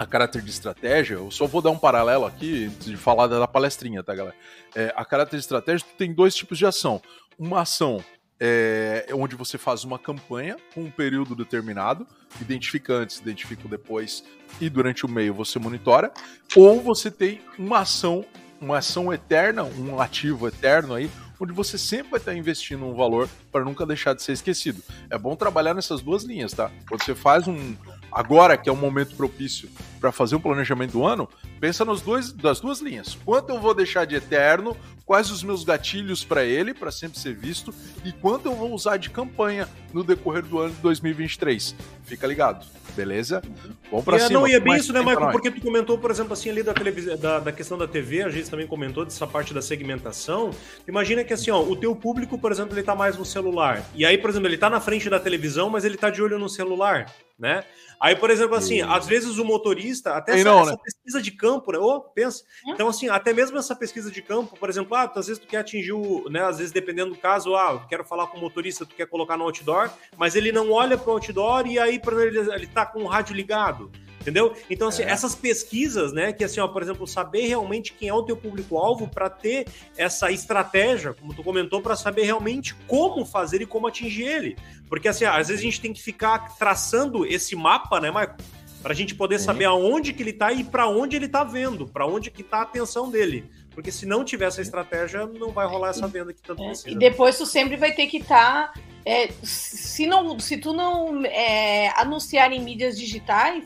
[0.00, 3.46] a caráter de estratégia, eu só vou dar um paralelo aqui antes de falar da
[3.46, 4.34] palestrinha, tá, galera?
[4.74, 7.02] É, a caráter de estratégia tem dois tipos de ação.
[7.38, 8.02] Uma ação
[8.40, 12.06] é, onde você faz uma campanha com um período determinado,
[12.40, 14.24] identifica antes, identifica depois
[14.58, 16.10] e durante o meio você monitora,
[16.56, 18.24] ou você tem uma ação,
[18.58, 23.28] uma ação eterna, um ativo eterno aí, onde você sempre vai estar investindo um valor
[23.52, 24.82] para nunca deixar de ser esquecido.
[25.10, 26.70] É bom trabalhar nessas duas linhas, tá?
[26.88, 27.76] Quando você faz um,
[28.12, 29.68] agora que é um momento propício
[30.00, 31.28] para fazer um planejamento do ano,
[31.60, 33.18] pensa nos dois das duas linhas.
[33.24, 37.34] Quanto eu vou deixar de eterno, quais os meus gatilhos para ele, para sempre ser
[37.34, 41.74] visto, e quanto eu vou usar de campanha no decorrer do ano de 2023.
[42.04, 43.42] Fica ligado, beleza?
[43.90, 44.40] Vamos para cima.
[44.40, 45.32] Não, e é bem isso, né, Michael?
[45.32, 48.48] Porque tu comentou, por exemplo, assim, ali da, da, da questão da TV, a gente
[48.48, 50.50] também comentou dessa parte da segmentação.
[50.86, 53.84] Imagina que assim, ó, o teu público, por exemplo, ele tá mais no celular.
[53.94, 56.38] E aí, por exemplo, ele tá na frente da televisão, mas ele tá de olho
[56.38, 57.06] no celular,
[57.40, 57.64] né?
[57.98, 60.78] Aí, por exemplo, assim, às vezes o motorista, até essa, não, essa né?
[60.82, 61.78] pesquisa de campo, né?
[61.78, 62.44] Oh, pensa.
[62.66, 65.58] Então, assim, até mesmo essa pesquisa de campo, por exemplo, ah, às vezes tu quer
[65.58, 66.44] atingir o, né?
[66.44, 69.44] Às vezes, dependendo do caso, ah, quero falar com o motorista, tu quer colocar no
[69.44, 73.02] outdoor, mas ele não olha pro outdoor e aí, por exemplo, ele, ele tá com
[73.02, 73.90] o rádio ligado.
[74.20, 74.54] Entendeu?
[74.68, 75.10] Então, assim, é.
[75.10, 79.08] essas pesquisas, né, que assim, ó, por exemplo, saber realmente quem é o teu público-alvo
[79.08, 79.66] para ter
[79.96, 84.56] essa estratégia, como tu comentou, para saber realmente como fazer e como atingir ele.
[84.88, 88.36] Porque, assim, às vezes a gente tem que ficar traçando esse mapa, né, Marco?
[88.82, 91.86] Para a gente poder saber aonde que ele está e para onde ele está vendo,
[91.86, 93.44] para onde que está a atenção dele.
[93.74, 96.90] Porque se não tiver essa estratégia, não vai rolar essa venda que tanto é, precisa.
[96.90, 98.72] E depois tu sempre vai ter que estar.
[98.72, 103.64] Tá, é, se, não, se tu não é, anunciar em mídias digitais,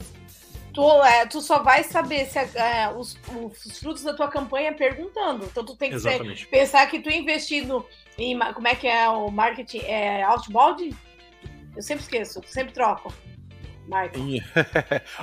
[0.74, 5.46] tu, é, tu só vai saber se é, os, os, frutos da tua campanha perguntando.
[5.46, 7.86] Então tu tem que ser, pensar que tu investindo
[8.18, 10.94] em como é que é o marketing é outbound?
[11.76, 13.12] Eu sempre esqueço, sempre troco.
[13.86, 14.42] Marketing.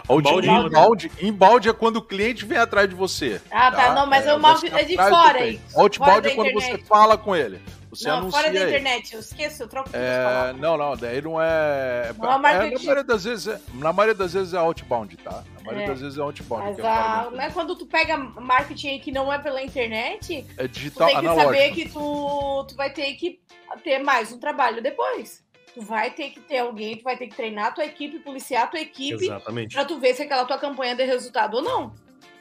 [0.09, 3.41] inbound, inbound é quando o cliente vem atrás de você.
[3.49, 3.87] Ah, tá.
[3.87, 3.93] tá?
[3.95, 5.59] Não, mas é, o mal é de fora aí.
[5.75, 7.61] Outbound é quando você fala com ele.
[7.91, 11.41] Você não, anuncia fora da internet, eu esqueço, eu troco é, Não, não, daí não
[11.41, 12.13] é.
[12.17, 15.43] Não é, é na maioria das vezes, é, na maioria das vezes é outbound, tá?
[15.57, 15.87] Na maioria é.
[15.89, 16.63] das vezes é outbound.
[16.63, 21.09] Mas a, não é quando tu pega marketing que não é pela internet, é digital,
[21.09, 21.53] tu tem que analógico.
[21.53, 23.41] saber que tu, tu vai ter que
[23.83, 25.43] ter mais um trabalho depois.
[25.73, 28.63] Tu vai ter que ter alguém, tu vai ter que treinar a tua equipe, policiar
[28.63, 29.75] a tua equipe, Exatamente.
[29.75, 31.93] pra tu ver se aquela tua campanha deu resultado ou não.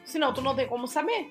[0.04, 1.30] Senão tu não tem como saber.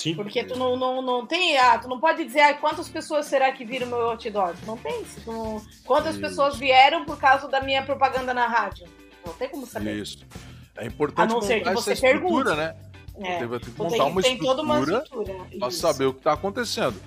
[0.00, 0.14] Sim.
[0.14, 1.58] Porque tu não, não, não tem.
[1.58, 4.54] Ah, tu não pode dizer ah, quantas pessoas será que viram meu outdoor.
[4.66, 5.04] Não tem.
[5.26, 6.22] Não, quantas Isso.
[6.22, 8.86] pessoas vieram por causa da minha propaganda na rádio.
[9.26, 9.96] Não tem como saber.
[9.96, 10.26] Isso.
[10.74, 12.48] É importante a não ser que você pergunte.
[12.56, 12.74] né?
[13.18, 13.46] É.
[13.46, 16.98] Você tem que montar uma tem estrutura, uma estrutura para saber o que está acontecendo.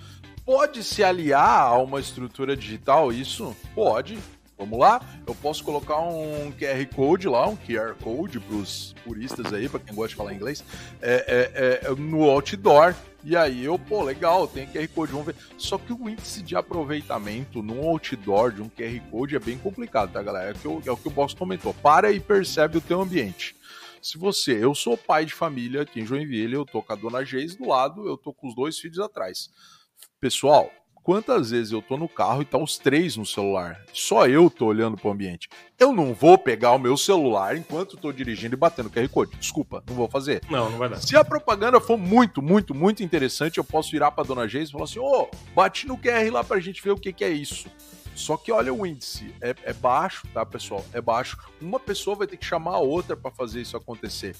[0.45, 3.55] Pode se aliar a uma estrutura digital isso?
[3.73, 4.19] Pode.
[4.57, 5.01] Vamos lá?
[5.25, 9.79] Eu posso colocar um QR Code lá, um QR Code para os puristas aí, para
[9.79, 10.63] quem gosta de falar inglês,
[11.01, 12.95] é, é, é, no outdoor.
[13.25, 15.35] E aí eu, pô, legal, tem QR Code, vamos ver.
[15.57, 20.11] Só que o índice de aproveitamento num outdoor de um QR Code é bem complicado,
[20.11, 20.49] tá, galera?
[20.49, 21.73] É o que, eu, é o, que o Boss comentou.
[21.73, 23.55] Para e percebe o teu ambiente.
[24.01, 27.23] Se você, eu sou pai de família aqui em Joinville, eu tô com a dona
[27.23, 29.49] Geis do lado, eu tô com os dois filhos atrás.
[30.19, 30.69] Pessoal,
[31.03, 33.83] Quantas vezes eu tô no carro e tá os três no celular?
[33.91, 35.49] Só eu tô olhando pro ambiente.
[35.77, 39.35] Eu não vou pegar o meu celular enquanto tô dirigindo e batendo QR Code.
[39.35, 40.41] Desculpa, não vou fazer.
[40.49, 41.01] Não, não vai dar.
[41.01, 44.71] Se a propaganda for muito, muito, muito interessante, eu posso virar pra dona Geis e
[44.71, 47.29] falar assim: ô, oh, bate no QR lá pra gente ver o que, que é
[47.29, 47.67] isso.
[48.15, 50.85] Só que olha o índice, é, é, baixo, tá, pessoal?
[50.93, 51.37] É baixo.
[51.59, 54.35] Uma pessoa vai ter que chamar a outra para fazer isso acontecer.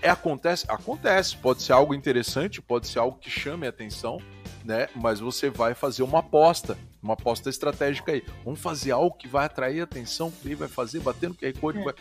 [0.00, 1.36] É acontece, acontece.
[1.36, 4.20] Pode ser algo interessante, pode ser algo que chame a atenção,
[4.64, 4.88] né?
[4.94, 8.22] Mas você vai fazer uma aposta, uma aposta estratégica aí.
[8.44, 11.78] Vamos fazer algo que vai atrair atenção, que vai fazer, batendo QR Code.
[11.78, 11.84] É.
[11.84, 11.94] Vai...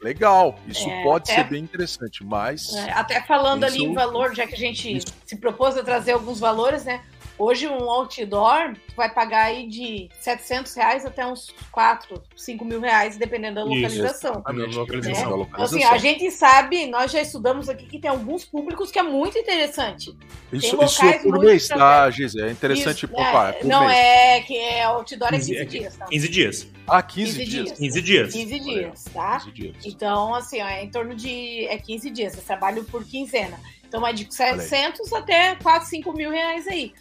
[0.00, 2.74] Legal, isso é, pode até, ser bem interessante, mas.
[2.74, 5.06] É, até falando ali em valor, já que a gente isso.
[5.26, 7.02] se propôs a trazer alguns valores, né?
[7.40, 13.16] Hoje um outdoor vai pagar aí de 700 reais até uns 4, 5 mil reais,
[13.16, 14.42] dependendo da localização.
[14.46, 15.46] Isso, localização, né?
[15.48, 19.02] Então, assim, a gente sabe, nós já estudamos aqui que tem alguns públicos que é
[19.02, 20.14] muito interessante.
[20.52, 22.48] Isso, isso é por mês, tá, Gisele?
[22.48, 23.54] É interessante isso, poupar.
[23.54, 23.98] É, não, mês.
[23.98, 26.06] é que é outdoor é 15 dias, tá?
[26.08, 26.68] 15 dias.
[26.86, 27.72] Ah, 15, 15 dias.
[27.72, 28.32] 15 dias.
[28.34, 29.38] 15 dias, tá?
[29.38, 29.76] 15 dias.
[29.86, 32.34] Então, assim, ó, é em torno de é 15 dias.
[32.34, 33.58] Você trabalha por quinzena.
[33.88, 36.92] Então, é de 700 até 4, 5 mil reais aí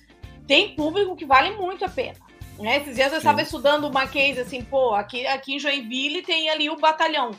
[0.50, 2.18] tem público que vale muito a pena.
[2.58, 2.78] Né?
[2.78, 6.72] Esses dias eu estava estudando uma case assim, pô, aqui, aqui em Joinville tem ali
[6.72, 7.30] o batalhão.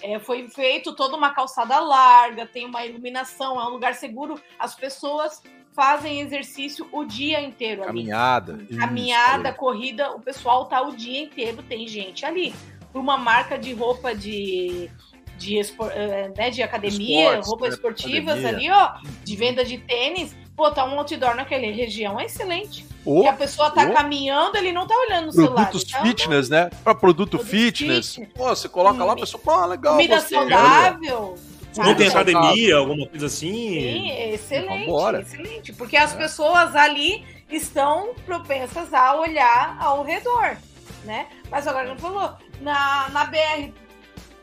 [0.00, 4.40] É, foi feito toda uma calçada larga, tem uma iluminação, é um lugar seguro.
[4.60, 5.42] As pessoas
[5.74, 7.88] fazem exercício o dia inteiro ali.
[7.88, 8.58] Caminhada.
[8.78, 12.54] Caminhada, isso, corrida, o pessoal tá o dia inteiro, tem gente ali.
[12.92, 14.88] Por uma marca de roupa de
[15.36, 18.72] de, espor, eh, né, de academia, Esportes, roupas né, esportivas academia.
[18.76, 20.36] ali, ó, de venda de tênis,
[20.74, 22.86] tá um outdoor naquela região é excelente.
[23.04, 23.92] Oh, e a pessoa tá oh.
[23.92, 25.66] caminhando, ele não tá olhando no celular.
[25.66, 26.70] Produtos tá fitness, né?
[26.84, 28.14] Pra produto, produto fitness.
[28.14, 28.32] fitness.
[28.34, 29.94] Pô, você coloca lá, a pessoa, pô, legal.
[29.94, 31.36] Comida gostei, saudável.
[31.76, 33.50] Não tem academia, alguma coisa assim?
[33.50, 34.90] Sim, excelente,
[35.20, 35.72] excelente.
[35.72, 36.16] Porque as é.
[36.18, 40.56] pessoas ali estão propensas a olhar ao redor,
[41.04, 41.26] né?
[41.50, 43.72] Mas agora não falou, na, na BR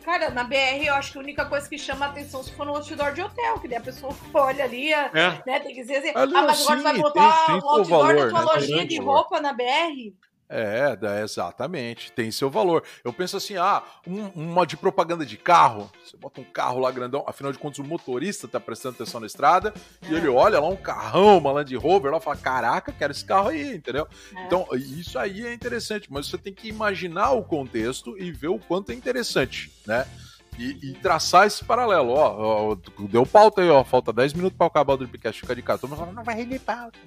[0.09, 2.65] Cara, na BR eu acho que a única coisa que chama a atenção se for
[2.65, 5.11] no outdoor de hotel, que daí a pessoa olha ali, é.
[5.45, 5.59] né?
[5.59, 8.15] Tem que dizer assim, ah, mas agora sim, vai botar tem, tem um outdoor valor,
[8.15, 8.45] da tua né?
[8.45, 10.11] lojinha de roupa na BR.
[10.49, 12.83] É, exatamente, tem seu valor.
[13.03, 16.89] Eu penso assim, ah, um, uma de propaganda de carro, você bota um carro lá
[16.89, 19.71] grandão, afinal de contas o motorista tá prestando atenção na estrada,
[20.01, 20.07] é.
[20.09, 23.23] e ele olha lá um carrão, uma Land Rover, lá e fala, caraca, quero esse
[23.23, 24.07] carro aí, entendeu?
[24.35, 24.45] É.
[24.47, 28.57] Então, isso aí é interessante, mas você tem que imaginar o contexto e ver o
[28.57, 30.07] quanto é interessante, né?
[30.59, 32.09] E, e, traçar esse paralelo.
[32.09, 33.81] Ó, ó, deu pauta aí, ó.
[33.81, 35.39] Falta 10 minutos para acabar o Dripcast.
[35.39, 35.79] Fica de casa.
[35.79, 36.99] Todo mundo falando, não vai render pauta.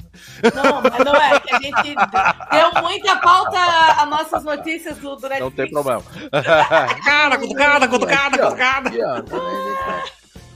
[0.54, 1.38] Não, mas não é.
[1.38, 5.40] Que a gente deu muita pauta a nossas notícias do, Netflix.
[5.40, 6.02] Não tem problema.
[7.04, 8.90] cara, cutucada, cutucada, cutucada.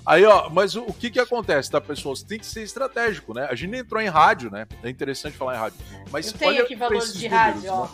[0.06, 2.16] Aí, ó, mas o, o, que que acontece, tá, pessoal?
[2.16, 3.46] Você tem que ser estratégico, né?
[3.50, 4.66] A gente entrou em rádio, né?
[4.82, 5.78] É interessante falar em rádio.
[6.10, 7.84] Mas eu tenho aqui valores de rádio, ó.
[7.84, 7.90] Né?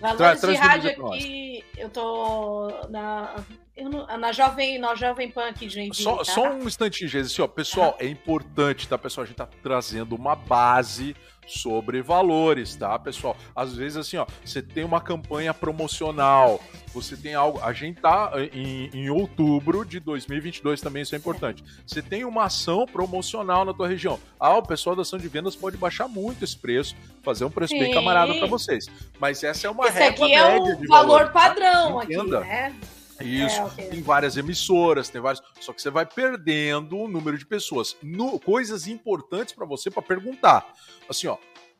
[0.00, 3.34] Valores Tra de rádio aqui, eu tô na
[3.82, 6.24] não, na Jovem, na Jovem Pan aqui de Joinville, só, tá?
[6.24, 7.26] só um instantinho, gente.
[7.26, 9.24] Assim, ó, pessoal, é importante, tá, pessoal?
[9.24, 13.36] A gente tá trazendo uma base sobre valores, tá, pessoal?
[13.54, 16.60] Às vezes, assim, ó, você tem uma campanha promocional,
[16.92, 17.60] você tem algo.
[17.62, 21.64] A gente tá em, em outubro de 2022 também, isso é importante.
[21.84, 24.20] Você tem uma ação promocional na tua região.
[24.38, 26.94] Ah, o pessoal da ação de vendas pode baixar muito esse preço,
[27.24, 27.80] fazer um preço Sim.
[27.80, 28.86] bem camarada para vocês.
[29.18, 31.30] Mas essa é uma esse régua aqui é o valor, valor tá?
[31.32, 32.02] padrão tá?
[32.04, 32.74] aqui, né?
[33.20, 33.88] Isso, é, okay.
[33.88, 35.42] tem várias emissoras, tem vários.
[35.60, 37.96] Só que você vai perdendo o número de pessoas.
[38.02, 40.72] No, coisas importantes para você para perguntar.
[41.08, 41.36] Assim, ó,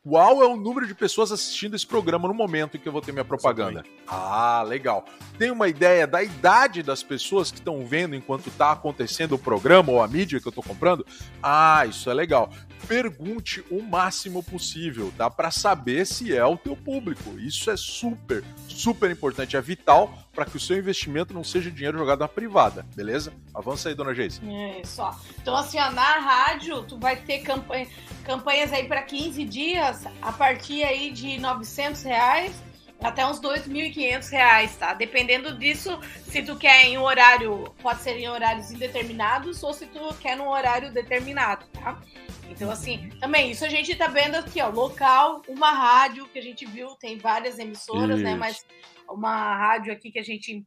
[0.06, 3.00] qual é o número de pessoas assistindo esse programa no momento em que eu vou
[3.00, 3.80] ter minha propaganda?
[3.80, 4.04] Exatamente.
[4.06, 5.06] Ah, legal.
[5.38, 9.90] Tem uma ideia da idade das pessoas que estão vendo enquanto está acontecendo o programa
[9.90, 11.06] ou a mídia que eu estou comprando?
[11.42, 12.50] Ah, isso é legal.
[12.86, 17.38] Pergunte o máximo possível, dá para saber se é o teu público.
[17.38, 21.96] Isso é super, super importante, é vital para que o seu investimento não seja dinheiro
[21.96, 23.32] jogado na privada, beleza?
[23.54, 24.40] Avança aí, dona Geise.
[24.46, 25.14] É isso, ó.
[25.40, 27.86] Então, assim, ó, na rádio, tu vai ter campanha,
[28.24, 32.52] campanhas aí para 15 dias, a partir aí de 900 reais
[33.04, 34.94] até uns 2.500 reais, tá?
[34.94, 39.86] Dependendo disso, se tu quer em um horário, pode ser em horários indeterminados ou se
[39.86, 42.00] tu quer num horário determinado, tá?
[42.48, 46.42] Então, assim, também, isso a gente tá vendo aqui, ó, local, uma rádio que a
[46.42, 48.30] gente viu, tem várias emissoras, né?
[48.30, 48.32] isso.
[48.32, 48.34] né?
[48.36, 48.66] Mas
[49.08, 50.64] uma rádio aqui que a gente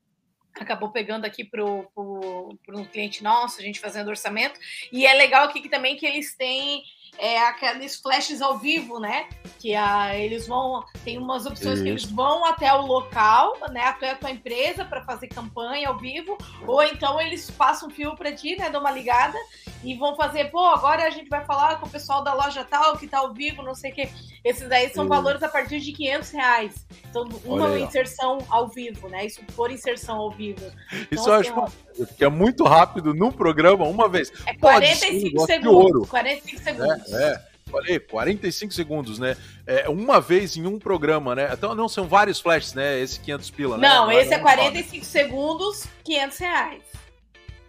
[0.53, 4.59] acabou pegando aqui para um cliente nosso, a gente fazendo orçamento.
[4.91, 6.83] E é legal aqui que também que eles têm
[7.17, 9.27] é, aqueles flashes ao vivo, né?
[9.59, 10.83] Que a, eles vão.
[11.03, 11.83] Tem umas opções Isso.
[11.83, 13.81] que eles vão até o local, né?
[13.83, 18.15] Até a tua empresa para fazer campanha ao vivo, ou então eles passam um fio
[18.15, 18.69] para ti, né?
[18.69, 19.37] Dão uma ligada
[19.83, 22.97] e vão fazer, pô, agora a gente vai falar com o pessoal da loja tal
[22.97, 24.09] que tá ao vivo, não sei o quê.
[24.47, 26.87] Esses daí são valores a partir de 500 reais.
[27.09, 29.25] Então, uma inserção ao vivo, né?
[29.25, 30.61] Isso por inserção ao vivo.
[30.87, 34.31] Então, Isso assim, eu acho ó, que é muito rápido num programa, uma vez.
[34.45, 36.09] É 45 Pode, segundos.
[36.09, 37.13] 45 segundos.
[37.13, 37.57] É, é.
[37.69, 39.35] Falei, 45 segundos, né?
[39.65, 41.49] É, uma vez em um programa, né?
[41.51, 43.01] Então, não, são vários flashes, né?
[43.01, 43.85] Esse 500 pila, né?
[43.85, 46.83] Não, esse é 45 segundos, 500 reais.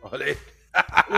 [0.01, 0.39] Olha aí.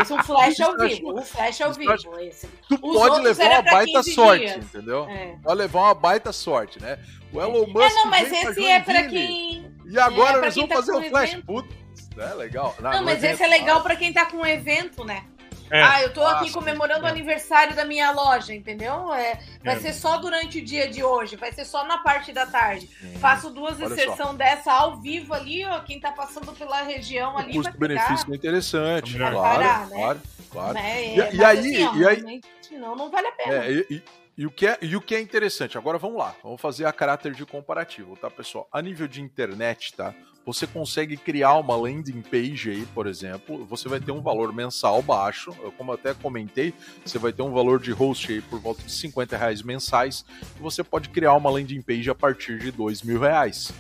[0.01, 1.19] Esse é um flash ao vivo.
[1.19, 2.19] Um flash ao vivo.
[2.21, 2.47] Esse.
[2.69, 4.65] Tu Os pode levar uma baita sorte, dias.
[4.65, 5.05] entendeu?
[5.09, 5.37] É.
[5.43, 6.99] Pode levar uma baita sorte, né?
[7.33, 7.91] O Elon Musk.
[7.91, 9.71] É, não, mas esse é pra quem.
[9.87, 11.35] E agora é, eles vão tá fazer o flash.
[11.47, 11.75] Putz,
[12.17, 12.75] é legal.
[12.81, 15.25] Não, não mas esse é legal pra quem tá com um evento, né?
[15.71, 15.83] É.
[15.83, 17.11] Ah, eu tô aqui comemorando o é.
[17.11, 19.13] aniversário da minha loja, entendeu?
[19.15, 19.79] É, vai é.
[19.79, 22.89] ser só durante o dia de hoje, vai ser só na parte da tarde.
[23.21, 27.53] Faço duas inserções dessa ao vivo ali, ó, quem tá passando pela região ali.
[27.53, 29.97] O custo-benefício é interessante, claro, parar, né?
[29.97, 30.75] claro, claro.
[30.75, 31.07] Né?
[31.07, 33.55] E, e, aí, assim, e aí, senão não vale a pena.
[33.65, 34.03] É, e,
[34.37, 36.93] e o, que é, e o que é interessante, agora vamos lá, vamos fazer a
[36.93, 38.67] caráter de comparativo, tá, pessoal?
[38.73, 40.15] A nível de internet, tá?
[40.47, 45.03] Você consegue criar uma landing page aí, por exemplo, você vai ter um valor mensal
[45.03, 46.73] baixo, como até comentei,
[47.05, 50.25] você vai ter um valor de host aí por volta de 50 reais mensais,
[50.59, 53.71] e você pode criar uma landing page a partir de dois mil reais.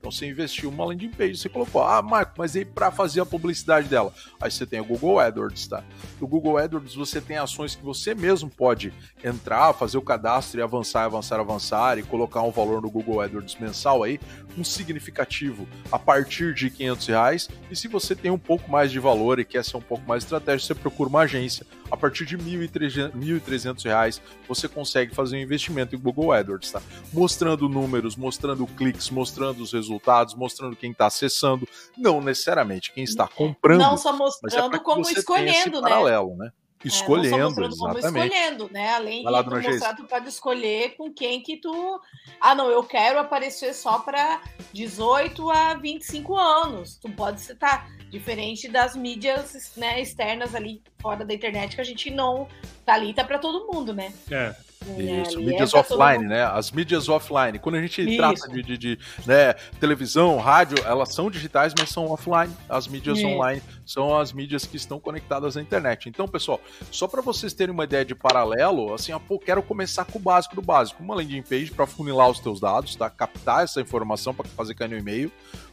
[0.00, 3.26] Então você investiu uma landing page, você colocou, ah, Marco, mas aí para fazer a
[3.26, 4.12] publicidade dela?
[4.40, 5.84] Aí você tem o Google AdWords, tá?
[6.18, 10.62] No Google AdWords você tem ações que você mesmo pode entrar, fazer o cadastro e
[10.62, 14.18] avançar, avançar, avançar e colocar um valor no Google AdWords mensal aí,
[14.56, 17.48] um significativo a partir de 500 reais.
[17.70, 20.22] E se você tem um pouco mais de valor e quer ser um pouco mais
[20.24, 21.66] estratégico, você procura uma agência.
[21.90, 26.82] A partir de 1.300 reais você consegue fazer um investimento em Google AdWords, tá?
[27.12, 33.26] Mostrando números, mostrando cliques, mostrando os resultados, mostrando quem está acessando, não necessariamente quem está
[33.26, 33.80] comprando.
[33.80, 35.88] Não só é mostrando, é como escolhendo, né?
[35.88, 36.52] Paralelo, né?
[36.84, 37.78] Escolhendo, é, exatamente.
[37.78, 38.90] Como escolhendo, né?
[38.94, 42.00] Além de tu mostrar, tu pode escolher com quem que tu...
[42.40, 44.40] Ah, não, eu quero aparecer só para
[44.72, 46.96] 18 a 25 anos.
[46.96, 52.10] Tu pode citar, diferente das mídias né, externas ali fora da internet, que a gente
[52.10, 52.48] não...
[52.84, 54.12] Tá ali, tá para todo mundo, né?
[54.30, 54.54] É.
[54.82, 56.44] Isso, é, mídias é offline, né?
[56.44, 57.58] As mídias offline.
[57.58, 58.16] Quando a gente Isso.
[58.16, 62.52] trata de, de, de né, televisão, rádio, elas são digitais, mas são offline.
[62.68, 63.26] As mídias Isso.
[63.26, 66.08] online são as mídias que estão conectadas à internet.
[66.08, 66.60] Então, pessoal,
[66.90, 70.56] só para vocês terem uma ideia de paralelo, assim, pô, quero começar com o básico
[70.56, 71.02] do básico.
[71.02, 73.10] Uma landing page para funilar os teus dados, tá?
[73.10, 75.30] Captar essa informação para fazer cair no e-mail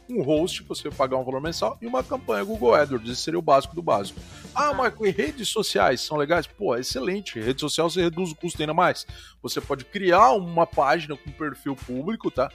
[0.08, 3.10] um host, você pagar um valor mensal, e uma campanha Google AdWords.
[3.10, 4.20] Esse seria o básico do básico.
[4.54, 6.46] Ah, Marco, e redes sociais são legais?
[6.46, 7.38] Pô, excelente.
[7.38, 9.06] Rede social você reduz o custo ainda mais.
[9.42, 12.50] Você pode criar uma página com perfil público, tá?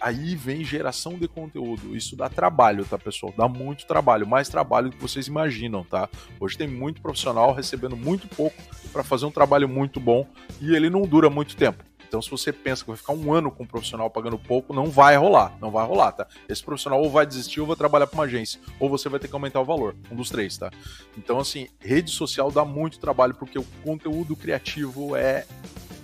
[0.00, 1.96] Aí vem geração de conteúdo.
[1.96, 3.32] Isso dá trabalho, tá, pessoal?
[3.36, 6.08] Dá muito trabalho, mais trabalho do que vocês imaginam, tá?
[6.38, 8.56] Hoje tem muito profissional recebendo muito pouco
[8.92, 10.26] para fazer um trabalho muito bom
[10.60, 11.82] e ele não dura muito tempo.
[12.06, 14.86] Então, se você pensa que vai ficar um ano com um profissional pagando pouco, não
[14.86, 15.56] vai rolar.
[15.60, 16.26] Não vai rolar, tá?
[16.48, 19.28] Esse profissional ou vai desistir ou vai trabalhar para uma agência, ou você vai ter
[19.28, 19.96] que aumentar o valor.
[20.10, 20.70] Um dos três, tá?
[21.16, 25.46] Então, assim, rede social dá muito trabalho porque o conteúdo criativo é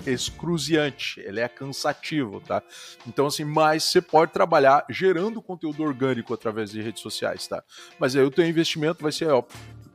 [0.07, 2.63] excruciante, ele é cansativo, tá?
[3.07, 7.63] Então, assim, mas você pode trabalhar gerando conteúdo orgânico através de redes sociais, tá?
[7.99, 9.45] Mas aí o teu investimento vai ser, ó,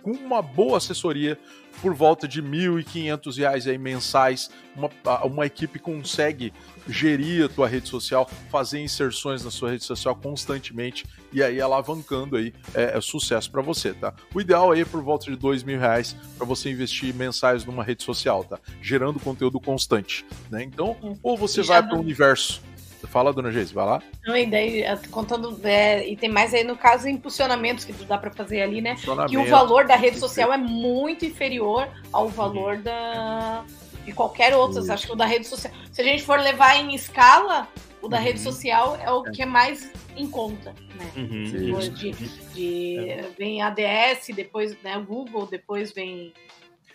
[0.02, 1.38] com uma boa assessoria,
[1.82, 4.90] por volta de R$ 1.500 aí mensais, uma,
[5.24, 6.52] uma equipe consegue
[6.88, 12.36] gerir a tua rede social, fazer inserções na sua rede social constantemente e aí alavancando
[12.36, 14.14] aí é, é sucesso para você, tá?
[14.34, 17.84] O ideal aí é por volta de dois mil reais para você investir mensais numa
[17.84, 18.60] rede social, tá?
[18.82, 20.64] Gerando conteúdo constante, né?
[20.64, 22.62] Então, ou você vai para o universo
[23.10, 24.04] Fala, dona Geise, vai lá.
[24.26, 28.18] Não, e daí, é, contando, é, e tem mais aí no caso impulsionamentos que dá
[28.18, 28.96] para fazer ali, né?
[29.30, 32.82] Que o valor da rede social é muito inferior ao valor uhum.
[32.84, 33.64] da
[34.08, 34.82] de qualquer outra.
[34.94, 35.74] Acho que o da rede social.
[35.92, 37.68] Se a gente for levar em escala,
[38.02, 38.24] o da uhum.
[38.24, 41.12] rede social é o que é mais em conta, né?
[41.16, 41.44] Uhum.
[41.94, 42.12] De,
[42.54, 43.30] de, é.
[43.38, 46.34] vem ADS, depois né, Google, depois vem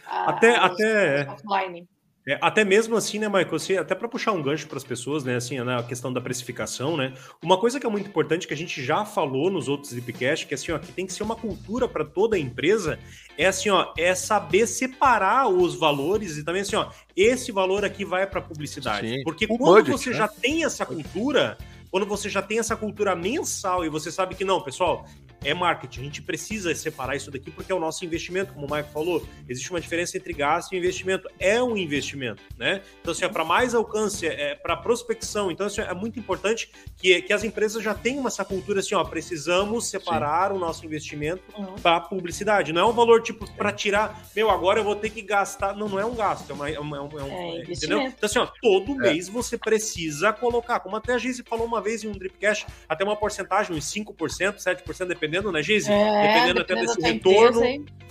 [0.06, 1.86] a, até, até offline.
[2.26, 5.24] É, até mesmo assim, né, Michael, assim, até para puxar um gancho para as pessoas,
[5.24, 7.12] né, assim, né, a questão da precificação, né,
[7.42, 10.54] uma coisa que é muito importante que a gente já falou nos outros Zipcast, que
[10.54, 12.96] é assim, ó, que tem que ser uma cultura para toda a empresa,
[13.36, 18.04] é assim, ó, é saber separar os valores e também assim, ó, esse valor aqui
[18.04, 19.24] vai para publicidade, Sim.
[19.24, 20.16] porque o quando budget, você né?
[20.16, 21.58] já tem essa cultura,
[21.90, 25.06] quando você já tem essa cultura mensal e você sabe que não, pessoal,
[25.44, 26.00] é marketing.
[26.00, 29.26] A gente precisa separar isso daqui porque é o nosso investimento, como o Michael falou.
[29.48, 31.28] Existe uma diferença entre gasto e investimento.
[31.38, 32.82] É um investimento, né?
[33.00, 35.50] Então, assim, é para mais alcance, é para prospecção.
[35.50, 39.04] Então, assim, é muito importante que, que as empresas já tenham essa cultura assim, ó,
[39.04, 40.56] precisamos separar Sim.
[40.56, 41.74] o nosso investimento uhum.
[41.76, 42.72] para publicidade.
[42.72, 45.74] Não é um valor tipo para tirar, meu, agora eu vou ter que gastar.
[45.76, 48.00] Não, não é um gasto, é, uma, é, uma, é um, é, é entendeu?
[48.02, 49.12] Então, assim, ó, todo é.
[49.12, 53.04] mês você precisa colocar, como até a Gise falou uma vez em um Dripcast, até
[53.04, 55.90] uma porcentagem, uns 5%, 7%, dependendo dependendo, né, Geise?
[55.90, 57.64] É, dependendo, até desse retorno.
[57.64, 58.02] Empresa,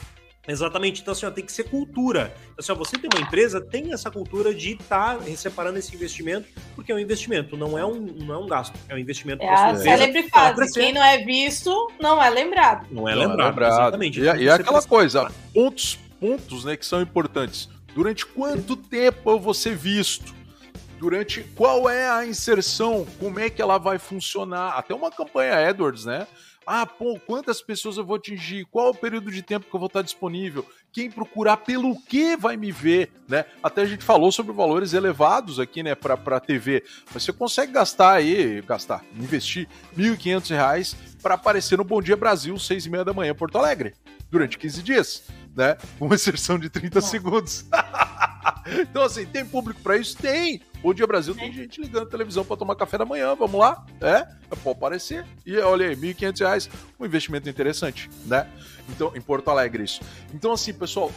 [0.48, 2.34] Exatamente, então assim, ó, tem que ser cultura.
[2.46, 5.96] Então, assim, ó, você tem uma empresa, tem essa cultura de estar tá separando esse
[5.96, 9.44] investimento, porque é um investimento, não é um, não é um gasto, é um investimento.
[9.44, 12.88] É a célebre frase, quem não é visto, não é lembrado.
[12.90, 13.72] Não é lembrado, não é lembrado.
[13.72, 14.20] exatamente.
[14.20, 17.70] E, e é aquela coisa, pontos, pontos né, que são importantes.
[17.94, 20.34] Durante quanto tempo eu vou ser visto?
[20.98, 23.06] Durante qual é a inserção?
[23.20, 24.72] Como é que ela vai funcionar?
[24.72, 26.26] Até uma campanha AdWords, né?
[26.66, 28.66] Ah, pô, quantas pessoas eu vou atingir?
[28.66, 30.66] Qual o período de tempo que eu vou estar disponível?
[30.94, 33.46] Quem procurar pelo que vai me ver, né?
[33.64, 36.84] Até a gente falou sobre valores elevados aqui, né, para TV.
[37.12, 42.58] Mas você consegue gastar aí, gastar, investir R$ 1.500 para aparecer no Bom Dia Brasil,
[42.60, 43.94] seis e meia da manhã, Porto Alegre,
[44.32, 45.24] durante 15 dias,
[45.56, 45.78] né?
[46.00, 47.66] Uma inserção de 30 segundos.
[48.82, 50.18] então, assim, tem público para isso?
[50.18, 50.62] Tem.
[50.82, 53.86] Bom Dia Brasil, tem gente ligando a televisão para tomar café da manhã, vamos lá?
[54.00, 54.26] É,
[54.64, 55.26] pode aparecer.
[55.46, 56.70] E olha aí, R$ 1.500,
[57.00, 58.48] um investimento interessante, né?
[58.90, 60.02] Então, em Porto Alegre, isso.
[60.34, 61.12] Então, assim, pessoal,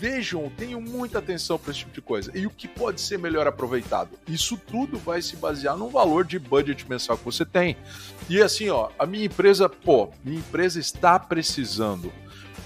[0.00, 2.32] Vejam, tenham muita atenção para esse tipo de coisa.
[2.34, 4.18] E o que pode ser melhor aproveitado?
[4.26, 7.76] Isso tudo vai se basear no valor de budget mensal que você tem.
[8.26, 12.10] E assim, ó, a minha empresa, pô, minha empresa está precisando.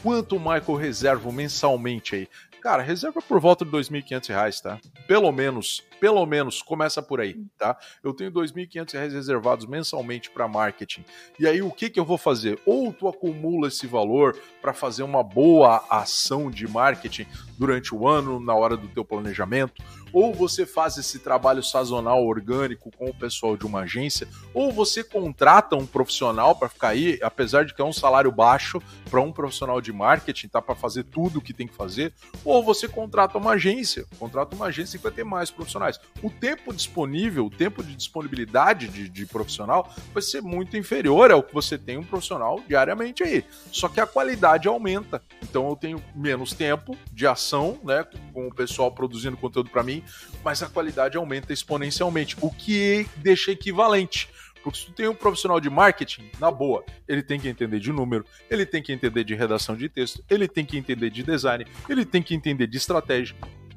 [0.05, 2.29] Quanto o Michael reserva mensalmente aí?
[2.61, 4.79] Cara, reserva por volta de R$ 2.500, tá?
[5.09, 7.75] Pelo menos, pelo menos, começa por aí, tá?
[8.03, 11.07] Eu tenho R$ 2.500 reservados mensalmente para marketing.
[11.41, 12.61] E aí, o que, que eu vou fazer?
[12.67, 17.27] Ou tu acumula esse valor para fazer uma boa ação de marketing
[17.59, 19.83] durante o ano, na hora do teu planejamento,
[20.15, 25.03] ou você faz esse trabalho sazonal orgânico com o pessoal de uma agência, ou você
[25.03, 29.33] contrata um profissional para ficar aí, apesar de que é um salário baixo para um
[29.33, 33.37] profissional de marketing, tá para fazer tudo o que tem que fazer, ou você contrata
[33.37, 35.99] uma agência, contrata uma agência que vai ter mais profissionais.
[36.23, 41.43] O tempo disponível, o tempo de disponibilidade de, de profissional vai ser muito inferior ao
[41.43, 43.45] que você tem um profissional diariamente aí.
[43.73, 45.21] Só que a qualidade aumenta.
[45.43, 50.04] Então eu tenho menos tempo de ação, né, com o pessoal produzindo conteúdo para mim,
[50.43, 54.29] mas a qualidade aumenta exponencialmente, o que deixa equivalente.
[54.63, 57.93] Porque se tu tem um profissional de marketing, na boa, ele tem que entender de
[57.93, 61.67] número, ele tem que entender de redação de texto, ele tem que entender de design,
[61.87, 63.37] ele tem que entender de estratégia,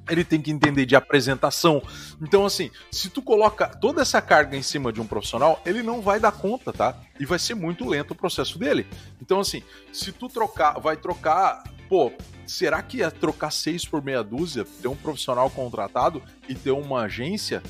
[0.10, 1.82] ele tem que entender de apresentação.
[2.22, 6.02] Então, assim, se tu coloca toda essa carga em cima de um profissional, ele não
[6.02, 6.98] vai dar conta, tá?
[7.20, 8.88] E vai ser muito lento o processo dele.
[9.22, 9.62] Então, assim,
[9.92, 12.12] se tu trocar, vai trocar, pô,
[12.46, 17.02] será que é trocar seis por meia dúzia, ter um profissional contratado e ter uma
[17.02, 17.62] agência?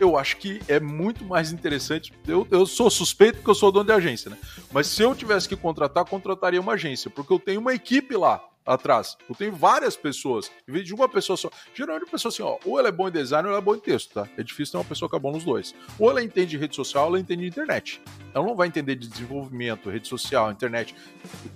[0.00, 2.12] Eu acho que é muito mais interessante.
[2.26, 4.36] Eu, eu sou suspeito porque eu sou dono de agência, né?
[4.72, 8.42] Mas se eu tivesse que contratar, contrataria uma agência, porque eu tenho uma equipe lá
[8.64, 9.16] atrás.
[9.28, 11.50] Eu tenho várias pessoas, em vez de uma pessoa só.
[11.74, 13.76] Geralmente a pessoa assim, ó, ou ela é boa em design ou ela é boa
[13.76, 14.28] em texto, tá?
[14.36, 15.74] É difícil ter uma pessoa que é boa nos dois.
[15.98, 18.00] Ou ela entende de rede social ou ela entende de internet.
[18.34, 20.94] Ela não vai entender de desenvolvimento, rede social, internet.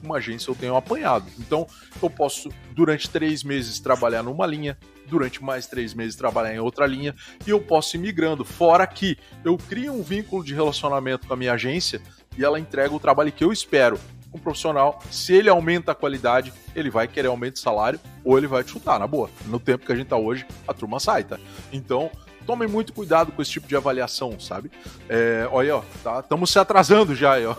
[0.03, 1.27] Uma agência eu tenho apanhado.
[1.39, 1.67] Então
[2.03, 6.87] eu posso, durante três meses, trabalhar numa linha, durante mais três meses trabalhar em outra
[6.87, 7.15] linha
[7.47, 8.45] e eu posso ir migrando.
[8.45, 12.03] Fora que eu crio um vínculo de relacionamento com a minha agência
[12.37, 13.99] e ela entrega o trabalho que eu espero
[14.33, 18.47] um profissional, se ele aumenta a qualidade, ele vai querer aumento de salário ou ele
[18.47, 19.31] vai te chutar, na boa.
[19.47, 21.39] No tempo que a gente tá hoje, a turma sai, tá?
[21.73, 22.11] Então,
[22.47, 24.71] tomem muito cuidado com esse tipo de avaliação, sabe?
[25.09, 27.57] É, olha, ó, tá, estamos se atrasando já, ó.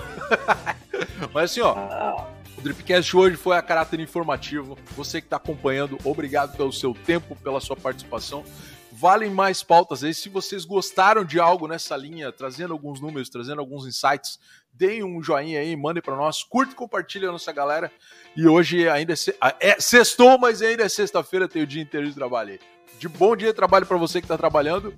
[1.34, 2.26] Mas assim, ó,
[2.57, 4.78] o Dripcast hoje foi a caráter informativo.
[4.95, 8.43] Você que está acompanhando, obrigado pelo seu tempo, pela sua participação.
[8.91, 10.13] Valem mais pautas aí.
[10.13, 14.38] Se vocês gostaram de algo nessa linha, trazendo alguns números, trazendo alguns insights,
[14.80, 17.92] deem um joinha aí, mandem para nós, curte e compartilhe a nossa galera.
[18.36, 22.16] E hoje ainda é, é sextou, mas ainda é sexta-feira, tem o dia inteiro de
[22.16, 22.60] trabalho aí.
[22.98, 24.94] De bom dia de trabalho para você que está trabalhando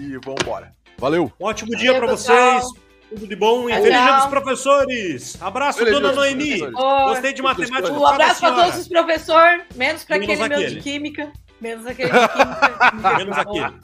[0.00, 0.74] e vamos embora.
[0.96, 1.30] Valeu.
[1.38, 2.64] Um ótimo dia para vocês.
[3.10, 5.40] Tudo de bom e feliz dia dos professores.
[5.40, 6.58] Abraço, feliz dona Noemi.
[6.58, 7.92] Gostei de matemática.
[7.92, 10.48] Um abraço para todos os professores, menos para aquele aquele.
[10.48, 11.32] meu de química.
[11.60, 13.16] Menos aquele de química.
[13.18, 13.74] menos aquele.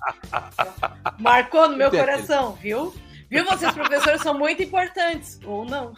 [1.20, 2.92] Marcou no meu coração, viu?
[3.32, 3.46] Viu?
[3.46, 5.40] Vocês, professores, são muito importantes.
[5.46, 5.94] Ou não.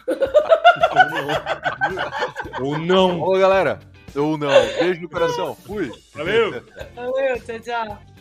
[2.61, 3.19] Ou não.
[3.19, 3.77] Ou galera.
[4.15, 4.49] Ou não.
[4.79, 5.53] Beijo no coração.
[5.53, 5.91] Fui.
[6.13, 6.63] Valeu.
[6.95, 8.14] Valeu, tchau, tchau.